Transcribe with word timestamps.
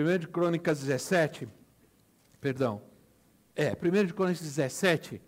1 0.00 0.18
de 0.18 0.28
Crônicas 0.28 0.80
17, 0.80 1.46
perdão, 2.40 2.80
é, 3.54 3.72
1 3.72 4.06
de 4.06 4.14
Crônicas 4.14 4.40
17, 4.40 5.20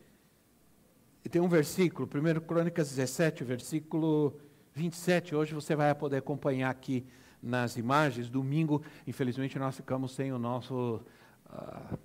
e 1.25 1.29
tem 1.29 1.43
um 1.43 1.49
versículo, 1.49 2.09
1 2.09 2.35
de 2.35 2.41
Crônicas 2.41 2.89
17, 2.89 3.45
versículo 3.45 4.41
27, 4.75 5.35
hoje 5.35 5.53
você 5.53 5.77
vai 5.77 5.95
poder 5.95 6.17
acompanhar 6.17 6.71
aqui 6.71 7.07
nas 7.43 7.77
imagens, 7.77 8.31
domingo, 8.31 8.83
infelizmente 9.07 9.59
nós 9.59 9.77
ficamos 9.77 10.15
sem 10.15 10.33
o 10.33 10.39
nosso, 10.39 11.03
uh, 11.47 11.99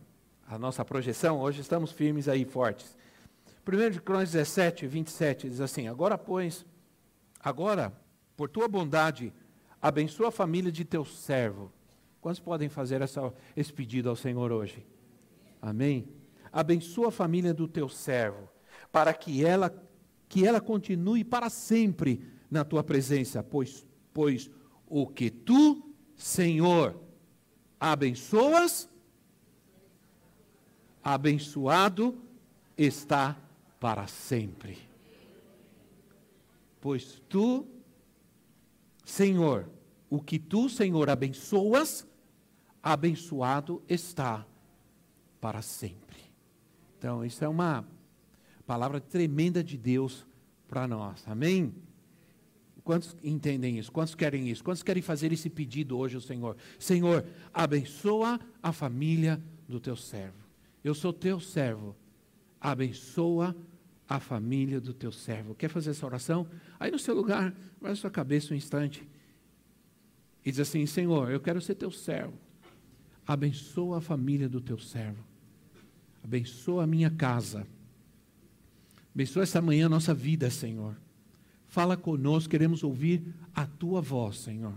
a 0.46 0.60
nossa 0.60 0.84
projeção, 0.84 1.40
hoje 1.40 1.62
estamos 1.62 1.92
firmes 1.92 2.28
aí, 2.28 2.44
fortes. 2.44 2.98
1 3.66 3.92
de 3.92 4.02
Crônicas 4.02 4.34
17, 4.34 4.88
27, 4.88 5.50
diz 5.50 5.62
assim, 5.62 5.88
agora 5.88 6.18
pois, 6.18 6.66
agora, 7.40 7.94
por 8.36 8.50
tua 8.50 8.68
bondade, 8.68 9.34
abençoa 9.82 10.28
a 10.28 10.32
família 10.32 10.72
de 10.72 10.84
teu 10.84 11.06
servo, 11.06 11.72
Quantos 12.22 12.40
podem 12.40 12.70
fazer 12.70 13.02
essa, 13.02 13.34
esse 13.56 13.72
pedido 13.72 14.10
ao 14.10 14.16
Senhor 14.16 14.52
hoje? 14.52 14.86
Amém? 15.62 16.08
Abençoa 16.52 17.10
a 17.10 17.12
família 17.12 17.54
do 17.54 17.68
teu 17.68 17.88
servo, 17.88 18.50
para 18.92 19.14
que 19.14 19.46
ela, 19.46 19.74
que 20.28 20.46
ela 20.46 20.60
continue 20.60 21.24
para 21.24 21.50
sempre 21.50 22.26
na 22.50 22.64
tua 22.64 22.84
presença, 22.84 23.44
pois, 23.44 23.86
pois 24.14 24.50
o 24.88 25.06
que 25.06 25.30
tu, 25.30 25.94
Senhor, 26.16 26.96
abençoas, 27.80 28.90
abençoado 31.04 32.18
está 32.78 33.38
para 33.80 34.08
sempre. 34.08 34.78
Pois 36.80 37.22
tu, 37.28 37.68
Senhor, 39.06 39.70
o 40.10 40.22
que 40.22 40.40
tu, 40.40 40.70
Senhor, 40.70 41.10
abençoas, 41.10 42.08
abençoado 42.82 43.82
está 43.88 44.46
para 45.42 45.62
sempre. 45.62 46.18
Então, 46.98 47.24
isso 47.26 47.44
é 47.44 47.48
uma 47.48 47.86
palavra 48.66 49.00
tremenda 49.00 49.64
de 49.64 49.78
Deus 49.78 50.26
para 50.68 50.88
nós. 50.88 51.24
Amém? 51.28 51.74
Quantos 52.84 53.18
entendem 53.22 53.78
isso? 53.78 53.92
Quantos 53.92 54.16
querem 54.16 54.50
isso? 54.50 54.64
Quantos 54.64 54.82
querem 54.82 55.04
fazer 55.04 55.34
esse 55.34 55.50
pedido 55.50 55.98
hoje 55.98 56.16
ao 56.16 56.22
Senhor? 56.22 56.56
Senhor, 56.80 57.26
abençoa 57.54 58.40
a 58.64 58.72
família 58.72 59.44
do 59.68 59.80
teu 59.80 59.96
servo. 59.96 60.38
Eu 60.84 60.96
sou 60.96 61.12
teu 61.12 61.40
servo. 61.40 61.94
Abençoa 62.62 63.54
a 64.08 64.22
família 64.22 64.80
do 64.80 64.94
teu 64.94 65.12
servo. 65.12 65.54
Quer 65.54 65.70
fazer 65.70 65.90
essa 65.90 66.06
oração? 66.06 66.48
Aí 66.80 66.90
no 66.90 66.98
seu 66.98 67.14
lugar, 67.14 67.54
vai 67.82 67.92
a 67.92 67.96
sua 67.96 68.10
cabeça 68.10 68.54
um 68.54 68.58
instante 68.58 69.06
e 70.48 70.50
diz 70.50 70.62
assim: 70.62 70.86
Senhor, 70.86 71.30
eu 71.30 71.42
quero 71.42 71.60
ser 71.60 71.76
teu 71.76 71.92
servo. 71.92 72.32
Abençoa 73.28 73.98
a 73.98 74.02
família 74.02 74.48
do 74.48 74.62
teu 74.62 74.80
servo. 74.80 75.22
Abençoa 76.24 76.86
a 76.86 76.88
minha 76.88 77.10
casa. 77.10 77.68
Abençoa 79.14 79.44
essa 79.44 79.62
manhã 79.62 79.88
a 79.88 79.90
nossa 79.90 80.14
vida, 80.14 80.50
Senhor. 80.50 80.96
Fala 81.66 81.98
conosco, 81.98 82.50
queremos 82.50 82.82
ouvir 82.82 83.28
a 83.54 83.66
tua 83.66 84.02
voz, 84.02 84.38
Senhor. 84.38 84.74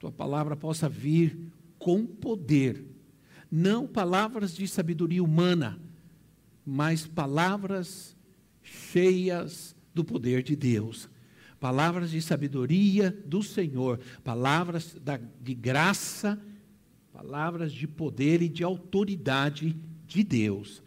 Tua 0.00 0.10
palavra 0.10 0.56
possa 0.56 0.88
vir 0.88 1.38
com 1.78 2.04
poder. 2.04 2.84
Não 3.48 3.86
palavras 3.86 4.52
de 4.52 4.66
sabedoria 4.66 5.22
humana, 5.22 5.80
mas 6.66 7.06
palavras 7.06 8.16
cheias 8.64 9.76
do 9.94 10.04
poder 10.04 10.42
de 10.42 10.56
Deus 10.56 11.08
palavras 11.60 12.10
de 12.10 12.22
sabedoria 12.22 13.10
do 13.26 13.42
Senhor, 13.42 13.98
palavras 14.22 14.96
da, 15.02 15.18
de 15.40 15.54
graça, 15.54 16.40
palavras 17.12 17.72
de 17.72 17.86
poder 17.86 18.42
e 18.42 18.48
de 18.48 18.62
autoridade 18.62 19.76
de 20.06 20.22
Deus. 20.22 20.82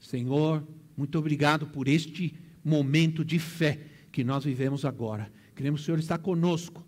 Senhor, 0.00 0.66
muito 0.96 1.18
obrigado 1.18 1.66
por 1.66 1.86
este 1.86 2.34
momento 2.64 3.24
de 3.24 3.38
fé 3.38 3.80
que 4.10 4.24
nós 4.24 4.44
vivemos 4.44 4.84
agora. 4.84 5.30
Queremos, 5.54 5.84
Senhor, 5.84 5.98
estar 5.98 6.18
conosco. 6.18 6.84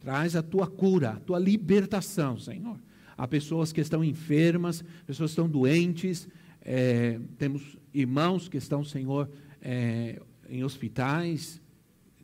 Traz 0.00 0.36
a 0.36 0.42
tua 0.42 0.66
cura, 0.66 1.10
a 1.10 1.20
tua 1.20 1.38
libertação, 1.38 2.38
Senhor. 2.38 2.78
Há 3.16 3.26
pessoas 3.26 3.72
que 3.72 3.80
estão 3.80 4.04
enfermas, 4.04 4.84
pessoas 5.06 5.30
que 5.30 5.32
estão 5.32 5.48
doentes, 5.48 6.28
é, 6.60 7.18
temos 7.38 7.78
irmãos 7.92 8.48
que 8.48 8.56
estão, 8.56 8.84
Senhor, 8.84 9.30
é, 9.60 10.20
em 10.48 10.64
hospitais, 10.64 11.60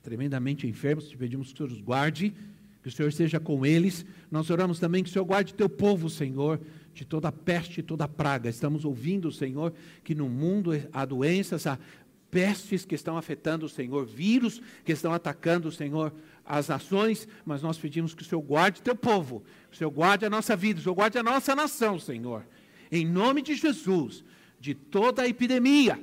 tremendamente 0.02 0.66
enfermos, 0.66 1.08
te 1.08 1.16
pedimos 1.16 1.48
que 1.48 1.54
o 1.54 1.56
Senhor 1.56 1.72
os 1.72 1.80
guarde, 1.80 2.34
que 2.82 2.88
o 2.88 2.92
Senhor 2.92 3.08
esteja 3.08 3.38
com 3.38 3.64
eles. 3.64 4.04
Nós 4.30 4.50
oramos 4.50 4.78
também 4.78 5.02
que 5.02 5.08
o 5.08 5.12
Senhor 5.12 5.24
guarde 5.24 5.54
teu 5.54 5.68
povo, 5.68 6.10
Senhor, 6.10 6.60
de 6.92 7.04
toda 7.04 7.30
peste 7.30 7.80
e 7.80 7.82
toda 7.82 8.08
praga. 8.08 8.50
Estamos 8.50 8.84
ouvindo, 8.84 9.30
Senhor, 9.30 9.72
que 10.02 10.14
no 10.14 10.28
mundo 10.28 10.72
há 10.92 11.04
doenças, 11.04 11.66
há 11.66 11.78
pestes 12.30 12.84
que 12.84 12.94
estão 12.94 13.16
afetando 13.16 13.66
o 13.66 13.68
Senhor, 13.68 14.06
vírus 14.06 14.60
que 14.84 14.92
estão 14.92 15.12
atacando 15.12 15.68
o 15.68 15.72
Senhor, 15.72 16.12
as 16.44 16.68
nações, 16.68 17.28
mas 17.44 17.62
nós 17.62 17.78
pedimos 17.78 18.14
que 18.14 18.22
o 18.22 18.24
Senhor 18.24 18.40
guarde 18.40 18.82
teu 18.82 18.96
povo, 18.96 19.44
que 19.70 19.76
o 19.76 19.78
Senhor 19.78 19.90
guarde 19.90 20.24
a 20.24 20.30
nossa 20.30 20.56
vida, 20.56 20.80
o 20.80 20.82
Senhor 20.82 20.94
guarde 20.94 21.18
a 21.18 21.22
nossa 21.22 21.54
nação, 21.54 22.00
Senhor. 22.00 22.44
Em 22.90 23.06
nome 23.06 23.42
de 23.42 23.54
Jesus, 23.54 24.24
de 24.58 24.74
toda 24.74 25.22
a 25.22 25.28
epidemia, 25.28 26.02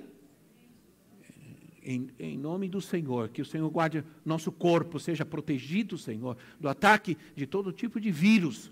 em, 1.83 2.09
em, 2.19 2.37
nome 2.37 2.67
do 2.67 2.81
Senhor, 2.81 3.29
que 3.29 3.41
o 3.41 3.45
Senhor 3.45 3.69
guarde 3.69 4.03
nosso 4.25 4.51
corpo, 4.51 4.99
seja 4.99 5.25
protegido, 5.25 5.97
Senhor, 5.97 6.37
do 6.59 6.67
ataque 6.67 7.17
de 7.35 7.45
todo 7.45 7.71
tipo 7.71 7.99
de 7.99 8.11
vírus. 8.11 8.71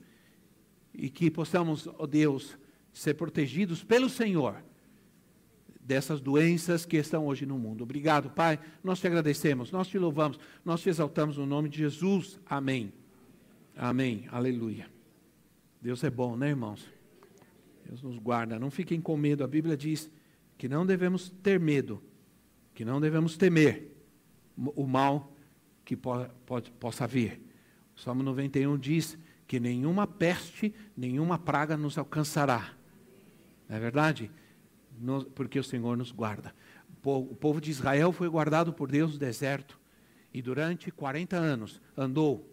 E 0.94 1.10
que 1.10 1.30
possamos, 1.30 1.88
ó 1.88 1.96
oh 2.00 2.08
Deus, 2.08 2.58
ser 2.92 3.14
protegidos 3.14 3.84
pelo 3.84 4.10
Senhor 4.10 4.64
dessas 5.80 6.20
doenças 6.20 6.86
que 6.86 6.98
estão 6.98 7.26
hoje 7.28 7.46
no 7.46 7.58
mundo. 7.58 7.84
Obrigado, 7.84 8.30
Pai. 8.30 8.60
Nós 8.84 9.00
te 9.00 9.08
agradecemos, 9.08 9.72
nós 9.72 9.88
te 9.88 9.98
louvamos, 9.98 10.38
nós 10.66 10.82
te 10.82 10.90
exaltamos 10.90 11.38
no 11.38 11.46
nome 11.46 11.70
de 11.70 11.78
Jesus. 11.78 12.40
Amém. 12.46 12.92
Amém. 13.76 14.28
Aleluia. 14.32 14.90
Deus 15.82 16.04
é 16.04 16.10
bom, 16.10 16.36
né, 16.36 16.50
irmãos? 16.50 16.86
Deus 17.86 18.02
nos 18.02 18.18
guarda. 18.18 18.60
Não 18.60 18.70
fiquem 18.70 19.00
com 19.00 19.16
medo. 19.16 19.44
A 19.44 19.48
Bíblia 19.48 19.78
diz 19.78 20.12
que 20.58 20.68
não 20.68 20.86
devemos 20.86 21.30
ter 21.42 21.60
medo 21.60 22.02
que 22.78 22.86
não 22.86 23.02
devemos 23.02 23.36
temer 23.36 23.92
o 24.56 24.86
mal 24.86 25.36
que 25.84 25.98
po 25.98 26.30
pode, 26.46 26.70
possa 26.74 27.08
vir. 27.08 27.42
O 27.96 28.00
Salmo 28.00 28.22
91 28.22 28.78
diz 28.78 29.18
que 29.48 29.60
nenhuma 29.60 30.06
peste, 30.06 30.72
nenhuma 30.96 31.40
praga 31.40 31.76
nos 31.76 31.98
alcançará. 31.98 32.72
Não 33.68 33.78
é 33.78 33.80
verdade? 33.80 34.30
No, 34.96 35.26
porque 35.26 35.58
o 35.58 35.64
Senhor 35.64 35.98
nos 35.98 36.12
guarda. 36.12 36.54
O 37.04 37.36
povo 37.36 37.60
de 37.60 37.72
Israel 37.72 38.12
foi 38.12 38.30
guardado 38.30 38.72
por 38.72 38.92
Deus 38.92 39.14
no 39.14 39.18
deserto 39.18 39.80
e 40.32 40.40
durante 40.40 40.92
40 40.92 41.36
anos 41.36 41.82
andou. 41.98 42.48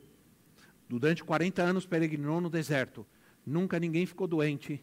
Durante 0.88 1.22
40 1.22 1.62
anos 1.62 1.84
peregrinou 1.84 2.40
no 2.40 2.48
deserto. 2.48 3.06
Nunca 3.44 3.78
ninguém 3.78 4.06
ficou 4.06 4.26
doente 4.26 4.82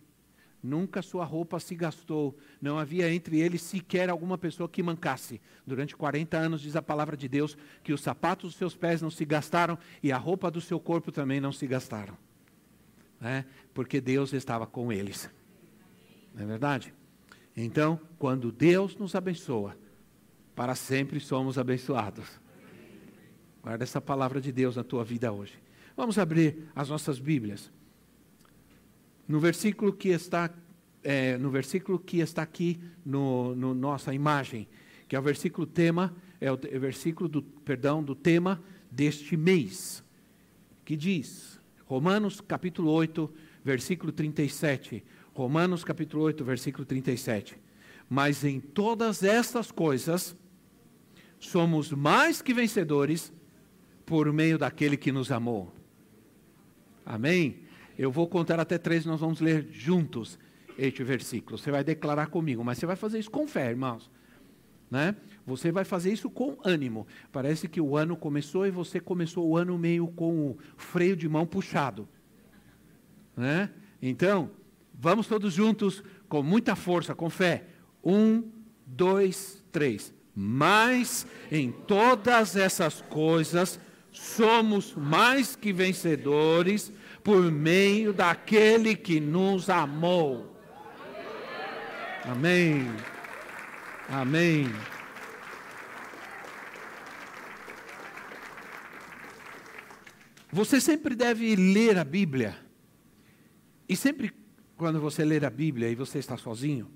Nunca 0.63 1.01
sua 1.01 1.25
roupa 1.25 1.59
se 1.59 1.75
gastou. 1.75 2.37
Não 2.61 2.77
havia 2.77 3.11
entre 3.11 3.39
eles 3.39 3.61
sequer 3.61 4.09
alguma 4.09 4.37
pessoa 4.37 4.69
que 4.69 4.83
mancasse. 4.83 5.41
Durante 5.65 5.95
40 5.95 6.37
anos, 6.37 6.61
diz 6.61 6.75
a 6.75 6.81
palavra 6.81 7.17
de 7.17 7.27
Deus, 7.27 7.57
que 7.83 7.93
os 7.93 8.01
sapatos 8.01 8.51
dos 8.51 8.57
seus 8.57 8.75
pés 8.75 9.01
não 9.01 9.09
se 9.09 9.25
gastaram 9.25 9.77
e 10.03 10.11
a 10.11 10.17
roupa 10.17 10.51
do 10.51 10.61
seu 10.61 10.79
corpo 10.79 11.11
também 11.11 11.41
não 11.41 11.51
se 11.51 11.65
gastaram. 11.65 12.15
É? 13.19 13.43
Porque 13.73 13.99
Deus 13.99 14.33
estava 14.33 14.67
com 14.67 14.91
eles. 14.91 15.29
Não 16.33 16.43
é 16.43 16.45
verdade? 16.45 16.93
Então, 17.55 17.99
quando 18.17 18.51
Deus 18.51 18.95
nos 18.95 19.15
abençoa, 19.15 19.75
para 20.55 20.75
sempre 20.75 21.19
somos 21.19 21.57
abençoados. 21.57 22.39
Guarda 23.61 23.83
essa 23.83 24.01
palavra 24.01 24.39
de 24.39 24.51
Deus 24.51 24.75
na 24.75 24.83
tua 24.83 25.03
vida 25.03 25.31
hoje. 25.31 25.53
Vamos 25.95 26.17
abrir 26.17 26.69
as 26.75 26.89
nossas 26.89 27.19
Bíblias. 27.19 27.71
No 29.31 29.39
versículo 29.39 29.93
que 29.93 30.09
está, 30.09 30.53
é, 31.01 31.37
no 31.37 31.49
versículo 31.49 31.97
que 31.97 32.19
está 32.19 32.41
aqui 32.41 32.81
no, 33.05 33.55
no 33.55 33.73
nossa 33.73 34.13
imagem, 34.13 34.67
que 35.07 35.15
é 35.15 35.19
o 35.19 35.21
versículo 35.21 35.65
tema 35.65 36.13
é 36.41 36.51
o 36.51 36.57
versículo 36.57 37.29
do 37.29 37.41
perdão 37.41 38.03
do 38.03 38.13
tema 38.13 38.61
deste 38.91 39.37
mês, 39.37 40.03
que 40.83 40.97
diz, 40.97 41.57
Romanos 41.85 42.41
capítulo 42.41 42.91
8, 42.91 43.33
versículo 43.63 44.11
37. 44.11 45.01
Romanos 45.33 45.85
capítulo 45.85 46.23
8, 46.23 46.43
versículo 46.43 46.85
37. 46.85 47.57
Mas 48.09 48.43
em 48.43 48.59
todas 48.59 49.23
estas 49.23 49.71
coisas 49.71 50.35
somos 51.39 51.89
mais 51.93 52.41
que 52.41 52.53
vencedores 52.53 53.31
por 54.05 54.33
meio 54.33 54.57
daquele 54.57 54.97
que 54.97 55.09
nos 55.09 55.31
amou. 55.31 55.73
Amém? 57.05 57.70
Eu 58.01 58.11
vou 58.11 58.27
contar 58.27 58.59
até 58.59 58.79
três, 58.79 59.05
nós 59.05 59.19
vamos 59.19 59.39
ler 59.39 59.67
juntos 59.71 60.39
este 60.75 61.03
versículo. 61.03 61.55
Você 61.55 61.69
vai 61.69 61.83
declarar 61.83 62.29
comigo, 62.29 62.63
mas 62.63 62.79
você 62.79 62.87
vai 62.87 62.95
fazer 62.95 63.19
isso 63.19 63.29
com 63.29 63.47
fé, 63.47 63.69
irmãos. 63.69 64.09
Né? 64.89 65.15
Você 65.45 65.71
vai 65.71 65.85
fazer 65.85 66.11
isso 66.11 66.27
com 66.27 66.57
ânimo. 66.63 67.05
Parece 67.31 67.67
que 67.67 67.79
o 67.79 67.95
ano 67.95 68.17
começou 68.17 68.65
e 68.65 68.71
você 68.71 68.99
começou 68.99 69.47
o 69.47 69.55
ano 69.55 69.77
meio 69.77 70.07
com 70.07 70.47
o 70.47 70.57
freio 70.75 71.15
de 71.15 71.29
mão 71.29 71.45
puxado. 71.45 72.09
Né? 73.37 73.69
Então, 74.01 74.49
vamos 74.95 75.27
todos 75.27 75.53
juntos 75.53 76.03
com 76.27 76.41
muita 76.41 76.75
força, 76.75 77.13
com 77.13 77.29
fé. 77.29 77.67
Um, 78.03 78.49
dois, 78.83 79.63
três. 79.71 80.11
Mas 80.35 81.27
em 81.51 81.71
todas 81.71 82.55
essas 82.55 82.99
coisas 82.99 83.79
somos 84.11 84.95
mais 84.95 85.55
que 85.55 85.71
vencedores 85.71 86.91
por 87.23 87.51
meio 87.51 88.13
daquele 88.13 88.95
que 88.95 89.19
nos 89.19 89.69
amou. 89.69 90.55
Amém. 92.23 92.87
Amém. 94.09 94.65
Você 100.51 100.81
sempre 100.81 101.15
deve 101.15 101.55
ler 101.55 101.97
a 101.97 102.03
Bíblia. 102.03 102.57
E 103.87 103.95
sempre 103.95 104.33
quando 104.75 104.99
você 104.99 105.23
ler 105.23 105.45
a 105.45 105.49
Bíblia 105.49 105.89
e 105.89 105.95
você 105.95 106.19
está 106.19 106.37
sozinho, 106.37 106.91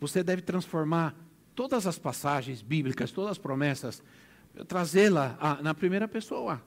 você 0.00 0.22
deve 0.22 0.42
transformar 0.42 1.14
todas 1.54 1.86
as 1.86 1.98
passagens 1.98 2.62
bíblicas, 2.62 3.10
todas 3.10 3.32
as 3.32 3.38
promessas, 3.38 4.02
trazê-la 4.66 5.58
na 5.62 5.74
primeira 5.74 6.06
pessoa. 6.06 6.62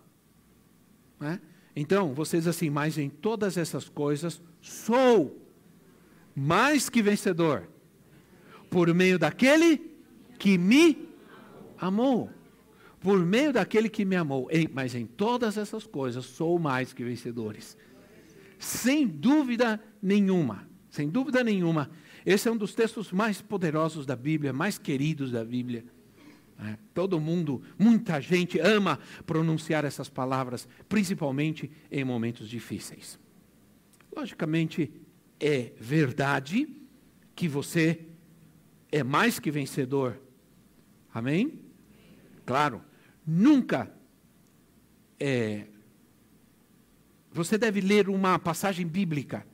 Né? 1.20 1.40
Então, 1.76 2.14
você 2.14 2.38
diz 2.38 2.48
assim, 2.48 2.70
mas 2.70 2.98
em 2.98 3.10
todas 3.10 3.58
essas 3.58 3.88
coisas 3.88 4.42
sou 4.62 5.42
mais 6.36 6.90
que 6.90 7.02
vencedor, 7.02 7.68
por 8.70 8.94
meio 8.94 9.20
daquele 9.20 9.92
que 10.38 10.58
me 10.58 11.10
amou. 11.78 12.30
Por 13.00 13.20
meio 13.26 13.52
daquele 13.52 13.90
que 13.90 14.06
me 14.06 14.16
amou. 14.16 14.48
mas 14.74 14.94
em 14.94 15.06
todas 15.06 15.58
essas 15.58 15.88
coisas 15.88 16.26
sou 16.26 16.60
mais 16.60 16.94
que 16.94 17.04
vencedores. 17.04 17.78
Sem 18.60 19.08
dúvida 19.08 19.82
nenhuma, 20.02 20.68
sem 20.90 21.10
dúvida 21.10 21.44
nenhuma, 21.44 21.90
esse 22.26 22.48
é 22.48 22.52
um 22.52 22.58
dos 22.58 22.76
textos 22.76 23.12
mais 23.12 23.42
poderosos 23.42 24.06
da 24.06 24.16
Bíblia, 24.16 24.54
mais 24.54 24.78
queridos 24.78 25.32
da 25.32 25.44
Bíblia. 25.44 25.84
É, 26.62 26.78
todo 26.94 27.20
mundo, 27.20 27.64
muita 27.78 28.22
gente 28.22 28.60
ama 28.60 29.00
pronunciar 29.26 29.84
essas 29.84 30.10
palavras, 30.10 30.68
principalmente 30.88 31.72
em 31.90 32.04
momentos 32.04 32.48
difíceis. 32.48 33.20
Logicamente, 34.16 34.94
é 35.40 35.72
verdade 35.80 36.68
que 37.36 37.48
você 37.48 38.06
é 38.92 39.04
mais 39.04 39.40
que 39.40 39.50
vencedor. 39.50 40.22
Amém? 41.12 41.60
Claro, 42.46 42.84
nunca 43.26 43.92
é, 45.20 45.66
você 47.32 47.58
deve 47.58 47.82
ler 47.82 48.08
uma 48.08 48.38
passagem 48.38 48.86
bíblica 48.86 49.48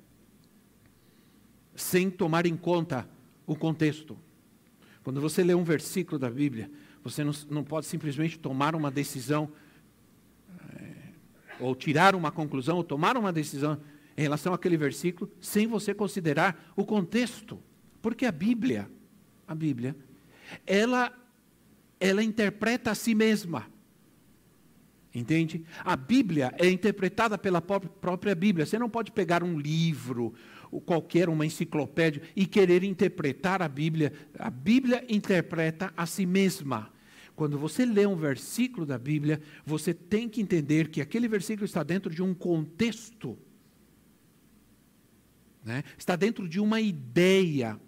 sem 1.74 2.10
tomar 2.10 2.46
em 2.46 2.58
conta 2.58 3.08
o 3.46 3.56
contexto. 3.56 4.18
Quando 5.04 5.22
você 5.22 5.42
lê 5.42 5.54
um 5.54 5.64
versículo 5.64 6.20
da 6.20 6.30
Bíblia, 6.30 6.70
você 7.10 7.24
não, 7.24 7.34
não 7.50 7.64
pode 7.64 7.86
simplesmente 7.86 8.38
tomar 8.38 8.76
uma 8.76 8.92
decisão, 8.92 9.50
é, 10.74 10.92
ou 11.60 11.76
tirar 11.76 12.16
uma 12.16 12.32
conclusão, 12.32 12.78
ou 12.78 12.84
tomar 12.84 13.18
uma 13.18 13.32
decisão 13.32 13.80
em 14.18 14.22
relação 14.22 14.54
àquele 14.54 14.78
versículo, 14.78 15.32
sem 15.40 15.68
você 15.68 15.94
considerar 15.94 16.74
o 16.76 16.86
contexto. 16.86 17.60
Porque 18.02 18.26
a 18.26 18.32
Bíblia, 18.32 18.90
a 19.48 19.54
Bíblia, 19.54 19.96
ela, 20.66 21.12
ela 22.00 22.24
interpreta 22.24 22.92
a 22.92 22.96
si 22.96 23.14
mesma. 23.14 23.68
Entende? 25.14 25.64
A 25.84 25.96
Bíblia 25.96 26.54
é 26.60 26.70
interpretada 26.70 27.38
pela 27.38 27.62
própria 27.62 28.36
Bíblia. 28.36 28.66
Você 28.66 28.78
não 28.78 28.90
pode 28.90 29.12
pegar 29.12 29.44
um 29.44 29.58
livro, 29.58 30.34
qualquer 30.86 31.30
uma 31.30 31.46
enciclopédia 31.46 32.22
e 32.36 32.46
querer 32.46 32.84
interpretar 32.84 33.62
a 33.62 33.68
Bíblia. 33.68 34.14
A 34.38 34.50
Bíblia 34.50 35.04
interpreta 35.10 35.92
a 35.98 36.06
si 36.06 36.26
mesma. 36.26 36.92
Quando 37.38 37.56
você 37.60 37.86
lê 37.86 38.04
um 38.08 38.16
versículo 38.16 38.84
da 38.84 38.98
Bíblia, 38.98 39.40
você 39.64 39.94
tem 39.94 40.28
que 40.28 40.42
entender 40.42 40.90
que 40.90 41.00
aquele 41.00 41.28
versículo 41.28 41.66
está 41.66 41.84
dentro 41.84 42.12
de 42.12 42.24
um 42.24 42.34
contexto, 42.34 43.38
né? 45.64 45.84
está 45.96 46.16
dentro 46.16 46.50
de 46.50 46.60
uma 46.60 46.82
ideia, 46.82 47.80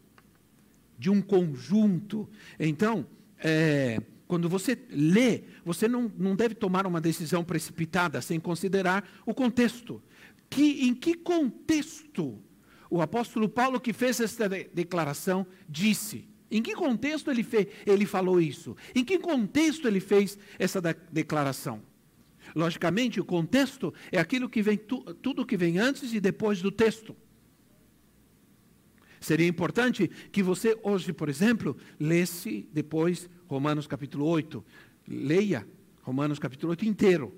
de 0.99 1.09
um 1.09 1.19
conjunto. 1.19 2.29
Então, 2.59 3.07
é, 3.39 3.99
quando 4.27 4.47
você 4.47 4.77
lê, 4.87 5.45
você 5.65 5.87
não, 5.87 6.11
não 6.15 6.35
deve 6.35 6.53
tomar 6.53 6.85
uma 6.85 7.01
decisão 7.01 7.43
precipitada 7.43 8.21
sem 8.21 8.39
considerar 8.39 9.03
o 9.25 9.33
contexto. 9.33 9.99
Que, 10.47 10.87
em 10.87 10.93
que 10.93 11.15
contexto 11.15 12.39
o 12.87 13.01
apóstolo 13.01 13.49
Paulo, 13.49 13.81
que 13.81 13.93
fez 13.93 14.19
esta 14.19 14.47
declaração, 14.47 15.47
disse. 15.67 16.29
Em 16.51 16.61
que 16.61 16.75
contexto 16.75 17.29
ele, 17.29 17.43
fez, 17.43 17.67
ele 17.85 18.05
falou 18.05 18.41
isso? 18.41 18.75
Em 18.95 19.03
que 19.03 19.19
contexto 19.19 19.87
ele 19.87 19.99
fez 19.99 20.37
essa 20.57 20.81
declaração? 21.11 21.81
Logicamente, 22.55 23.19
o 23.19 23.25
contexto 23.25 23.93
é 24.11 24.19
aquilo 24.19 24.49
que 24.49 24.61
vem, 24.61 24.77
tu, 24.77 25.01
tudo 25.15 25.45
que 25.45 25.55
vem 25.55 25.77
antes 25.77 26.13
e 26.13 26.19
depois 26.19 26.61
do 26.61 26.71
texto. 26.71 27.15
Seria 29.19 29.47
importante 29.47 30.09
que 30.31 30.41
você 30.41 30.77
hoje, 30.81 31.13
por 31.13 31.29
exemplo, 31.29 31.77
lesse 31.99 32.67
depois 32.71 33.29
Romanos 33.47 33.85
capítulo 33.85 34.25
8. 34.25 34.63
Leia 35.07 35.67
Romanos 36.01 36.39
capítulo 36.39 36.71
8 36.71 36.85
inteiro. 36.85 37.35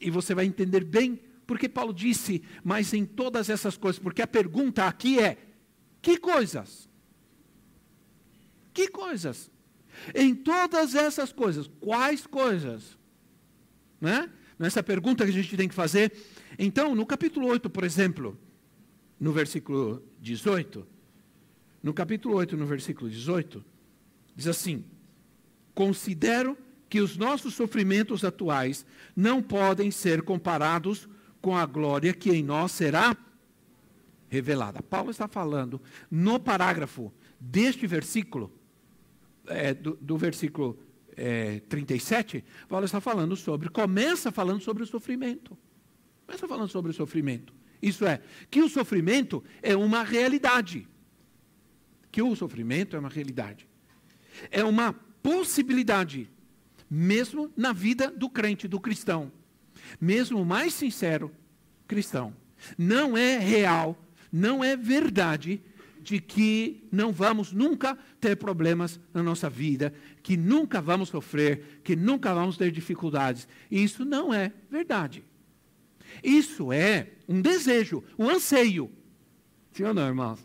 E 0.00 0.10
você 0.10 0.34
vai 0.34 0.46
entender 0.46 0.84
bem 0.84 1.20
porque 1.46 1.68
Paulo 1.68 1.92
disse, 1.92 2.42
mas 2.64 2.92
em 2.92 3.04
todas 3.04 3.48
essas 3.48 3.76
coisas, 3.76 3.98
porque 4.00 4.20
a 4.22 4.26
pergunta 4.26 4.86
aqui 4.86 5.18
é: 5.18 5.38
que 6.02 6.18
coisas? 6.18 6.88
Que 8.76 8.88
coisas? 8.88 9.50
Em 10.14 10.34
todas 10.34 10.94
essas 10.94 11.32
coisas, 11.32 11.66
quais 11.80 12.26
coisas? 12.26 12.98
Né? 13.98 14.30
Nessa 14.58 14.82
pergunta 14.82 15.24
que 15.24 15.30
a 15.30 15.32
gente 15.32 15.56
tem 15.56 15.66
que 15.66 15.74
fazer. 15.74 16.12
Então, 16.58 16.94
no 16.94 17.06
capítulo 17.06 17.46
8, 17.46 17.70
por 17.70 17.84
exemplo, 17.84 18.38
no 19.18 19.32
versículo 19.32 20.02
18, 20.20 20.86
no 21.82 21.94
capítulo 21.94 22.36
8, 22.36 22.54
no 22.54 22.66
versículo 22.66 23.08
18, 23.08 23.64
diz 24.34 24.46
assim: 24.46 24.84
Considero 25.74 26.54
que 26.90 27.00
os 27.00 27.16
nossos 27.16 27.54
sofrimentos 27.54 28.24
atuais 28.24 28.84
não 29.16 29.42
podem 29.42 29.90
ser 29.90 30.20
comparados 30.20 31.08
com 31.40 31.56
a 31.56 31.64
glória 31.64 32.12
que 32.12 32.30
em 32.30 32.42
nós 32.42 32.72
será 32.72 33.16
revelada. 34.28 34.82
Paulo 34.82 35.10
está 35.10 35.26
falando 35.26 35.80
no 36.10 36.38
parágrafo 36.38 37.10
deste 37.40 37.86
versículo, 37.86 38.52
é, 39.48 39.74
do, 39.74 39.96
do, 40.00 40.16
versículo 40.16 40.78
é, 41.16 41.60
37, 41.68 42.44
Paulo 42.68 42.84
está 42.84 43.00
falando 43.00 43.36
sobre, 43.36 43.68
começa 43.68 44.30
falando 44.30 44.60
sobre 44.60 44.82
o 44.82 44.86
sofrimento. 44.86 45.56
Começa 46.26 46.48
falando 46.48 46.68
sobre 46.68 46.90
o 46.90 46.94
sofrimento. 46.94 47.54
Isso 47.80 48.06
é, 48.06 48.20
que 48.50 48.62
o 48.62 48.68
sofrimento 48.68 49.42
é 49.62 49.76
uma 49.76 50.02
realidade. 50.02 50.88
Que 52.10 52.22
o 52.22 52.34
sofrimento 52.34 52.96
é 52.96 52.98
uma 52.98 53.08
realidade. 53.08 53.68
É 54.50 54.64
uma 54.64 54.92
possibilidade, 54.92 56.30
mesmo 56.90 57.50
na 57.56 57.72
vida 57.72 58.10
do 58.10 58.28
crente, 58.28 58.66
do 58.66 58.80
cristão 58.80 59.32
mesmo 60.00 60.40
o 60.40 60.44
mais 60.44 60.74
sincero 60.74 61.32
cristão, 61.86 62.34
não 62.76 63.16
é 63.16 63.38
real, 63.38 63.96
não 64.32 64.62
é 64.62 64.76
verdade 64.76 65.62
de 66.06 66.20
que 66.20 66.86
não 66.92 67.10
vamos 67.10 67.52
nunca 67.52 67.98
ter 68.20 68.36
problemas 68.36 69.00
na 69.12 69.24
nossa 69.24 69.50
vida, 69.50 69.92
que 70.22 70.36
nunca 70.36 70.80
vamos 70.80 71.08
sofrer, 71.08 71.80
que 71.82 71.96
nunca 71.96 72.32
vamos 72.32 72.56
ter 72.56 72.70
dificuldades. 72.70 73.48
Isso 73.68 74.04
não 74.04 74.32
é 74.32 74.52
verdade. 74.70 75.24
Isso 76.22 76.72
é 76.72 77.08
um 77.28 77.42
desejo, 77.42 78.04
um 78.16 78.30
anseio. 78.30 78.88
Sim 79.72 79.82
ou 79.82 79.92
não, 79.92 80.06
irmãos? 80.06 80.38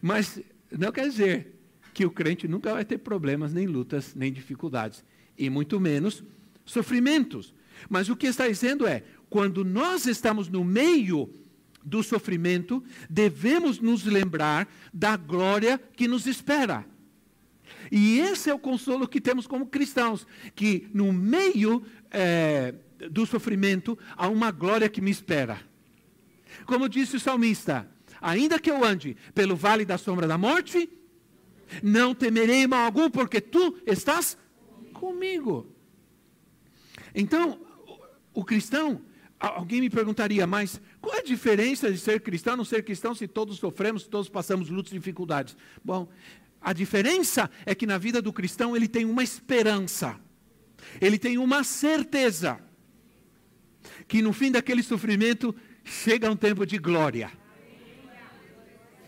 Mas 0.00 0.40
não 0.70 0.90
quer 0.90 1.10
dizer 1.10 1.60
que 1.92 2.06
o 2.06 2.10
crente 2.10 2.48
nunca 2.48 2.72
vai 2.72 2.86
ter 2.86 2.96
problemas, 2.96 3.52
nem 3.52 3.66
lutas, 3.66 4.14
nem 4.14 4.32
dificuldades, 4.32 5.04
e 5.36 5.50
muito 5.50 5.78
menos 5.78 6.24
sofrimentos. 6.64 7.54
Mas 7.86 8.08
o 8.08 8.16
que 8.16 8.28
está 8.28 8.48
dizendo 8.48 8.86
é: 8.86 9.02
quando 9.28 9.62
nós 9.62 10.06
estamos 10.06 10.48
no 10.48 10.64
meio 10.64 11.28
do 11.84 12.02
sofrimento, 12.02 12.82
devemos 13.08 13.78
nos 13.78 14.04
lembrar 14.04 14.68
da 14.92 15.16
glória 15.16 15.78
que 15.96 16.06
nos 16.06 16.26
espera. 16.26 16.84
E 17.90 18.18
esse 18.20 18.48
é 18.48 18.54
o 18.54 18.58
consolo 18.58 19.08
que 19.08 19.20
temos 19.20 19.46
como 19.46 19.66
cristãos, 19.66 20.26
que 20.54 20.88
no 20.94 21.12
meio 21.12 21.84
é, 22.10 22.74
do 23.10 23.26
sofrimento 23.26 23.98
há 24.16 24.28
uma 24.28 24.50
glória 24.50 24.88
que 24.88 25.00
me 25.00 25.10
espera. 25.10 25.60
Como 26.64 26.88
disse 26.88 27.16
o 27.16 27.20
salmista: 27.20 27.88
ainda 28.20 28.58
que 28.58 28.70
eu 28.70 28.84
ande 28.84 29.16
pelo 29.34 29.56
vale 29.56 29.84
da 29.84 29.98
sombra 29.98 30.26
da 30.26 30.38
morte, 30.38 30.88
não 31.82 32.14
temerei 32.14 32.66
mal 32.66 32.86
algum, 32.86 33.10
porque 33.10 33.40
tu 33.40 33.78
estás 33.86 34.38
comigo. 34.92 35.66
Então, 37.14 37.60
o 38.32 38.44
cristão, 38.44 39.02
alguém 39.38 39.80
me 39.80 39.90
perguntaria, 39.90 40.46
mas 40.46 40.80
qual 41.02 41.16
é 41.16 41.18
a 41.18 41.24
diferença 41.24 41.90
de 41.90 41.98
ser 41.98 42.20
cristão 42.20 42.54
e 42.54 42.56
não 42.56 42.64
ser 42.64 42.84
cristão 42.84 43.12
se 43.12 43.26
todos 43.26 43.58
sofremos, 43.58 44.04
se 44.04 44.08
todos 44.08 44.28
passamos 44.28 44.70
lutas 44.70 44.92
e 44.92 44.94
dificuldades? 44.94 45.56
Bom, 45.84 46.08
a 46.60 46.72
diferença 46.72 47.50
é 47.66 47.74
que 47.74 47.88
na 47.88 47.98
vida 47.98 48.22
do 48.22 48.32
cristão 48.32 48.76
ele 48.76 48.86
tem 48.86 49.04
uma 49.04 49.24
esperança, 49.24 50.18
ele 51.00 51.18
tem 51.18 51.38
uma 51.38 51.64
certeza, 51.64 52.60
que 54.06 54.22
no 54.22 54.32
fim 54.32 54.52
daquele 54.52 54.80
sofrimento 54.80 55.52
chega 55.82 56.30
um 56.30 56.36
tempo 56.36 56.64
de 56.64 56.78
glória. 56.78 57.32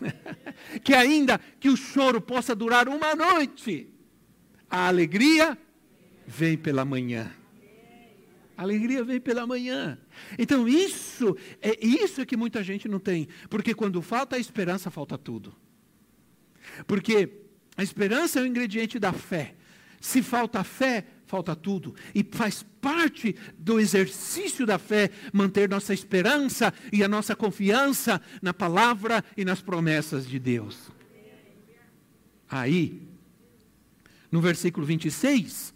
que 0.83 0.93
ainda 0.93 1.39
que 1.61 1.69
o 1.69 1.77
choro 1.77 2.19
possa 2.19 2.53
durar 2.53 2.89
uma 2.89 3.15
noite, 3.15 3.87
a 4.69 4.89
alegria 4.89 5.57
vem 6.27 6.57
pela 6.57 6.83
manhã. 6.83 7.31
A 8.57 8.61
alegria 8.61 9.03
vem 9.03 9.19
pela 9.19 9.45
manhã. 9.45 9.97
Então 10.37 10.67
isso 10.67 11.37
é 11.61 11.85
isso 11.85 12.21
é 12.21 12.25
que 12.25 12.37
muita 12.37 12.63
gente 12.63 12.87
não 12.87 12.99
tem, 12.99 13.27
porque 13.49 13.73
quando 13.73 14.01
falta 14.01 14.35
a 14.35 14.39
esperança, 14.39 14.89
falta 14.89 15.17
tudo. 15.17 15.55
Porque 16.87 17.29
a 17.75 17.83
esperança 17.83 18.39
é 18.39 18.43
o 18.43 18.45
ingrediente 18.45 18.97
da 18.97 19.11
fé. 19.11 19.55
Se 19.99 20.21
falta 20.21 20.63
fé, 20.63 21.05
falta 21.25 21.55
tudo. 21.55 21.95
E 22.13 22.23
faz 22.23 22.63
parte 22.79 23.35
do 23.57 23.79
exercício 23.79 24.65
da 24.65 24.77
fé 24.77 25.09
manter 25.33 25.67
nossa 25.69 25.93
esperança 25.93 26.73
e 26.91 27.03
a 27.03 27.07
nossa 27.07 27.35
confiança 27.35 28.21
na 28.41 28.53
palavra 28.53 29.23
e 29.35 29.43
nas 29.43 29.61
promessas 29.61 30.27
de 30.27 30.39
Deus. 30.39 30.91
Aí, 32.47 33.01
no 34.31 34.39
versículo 34.39 34.85
26, 34.85 35.74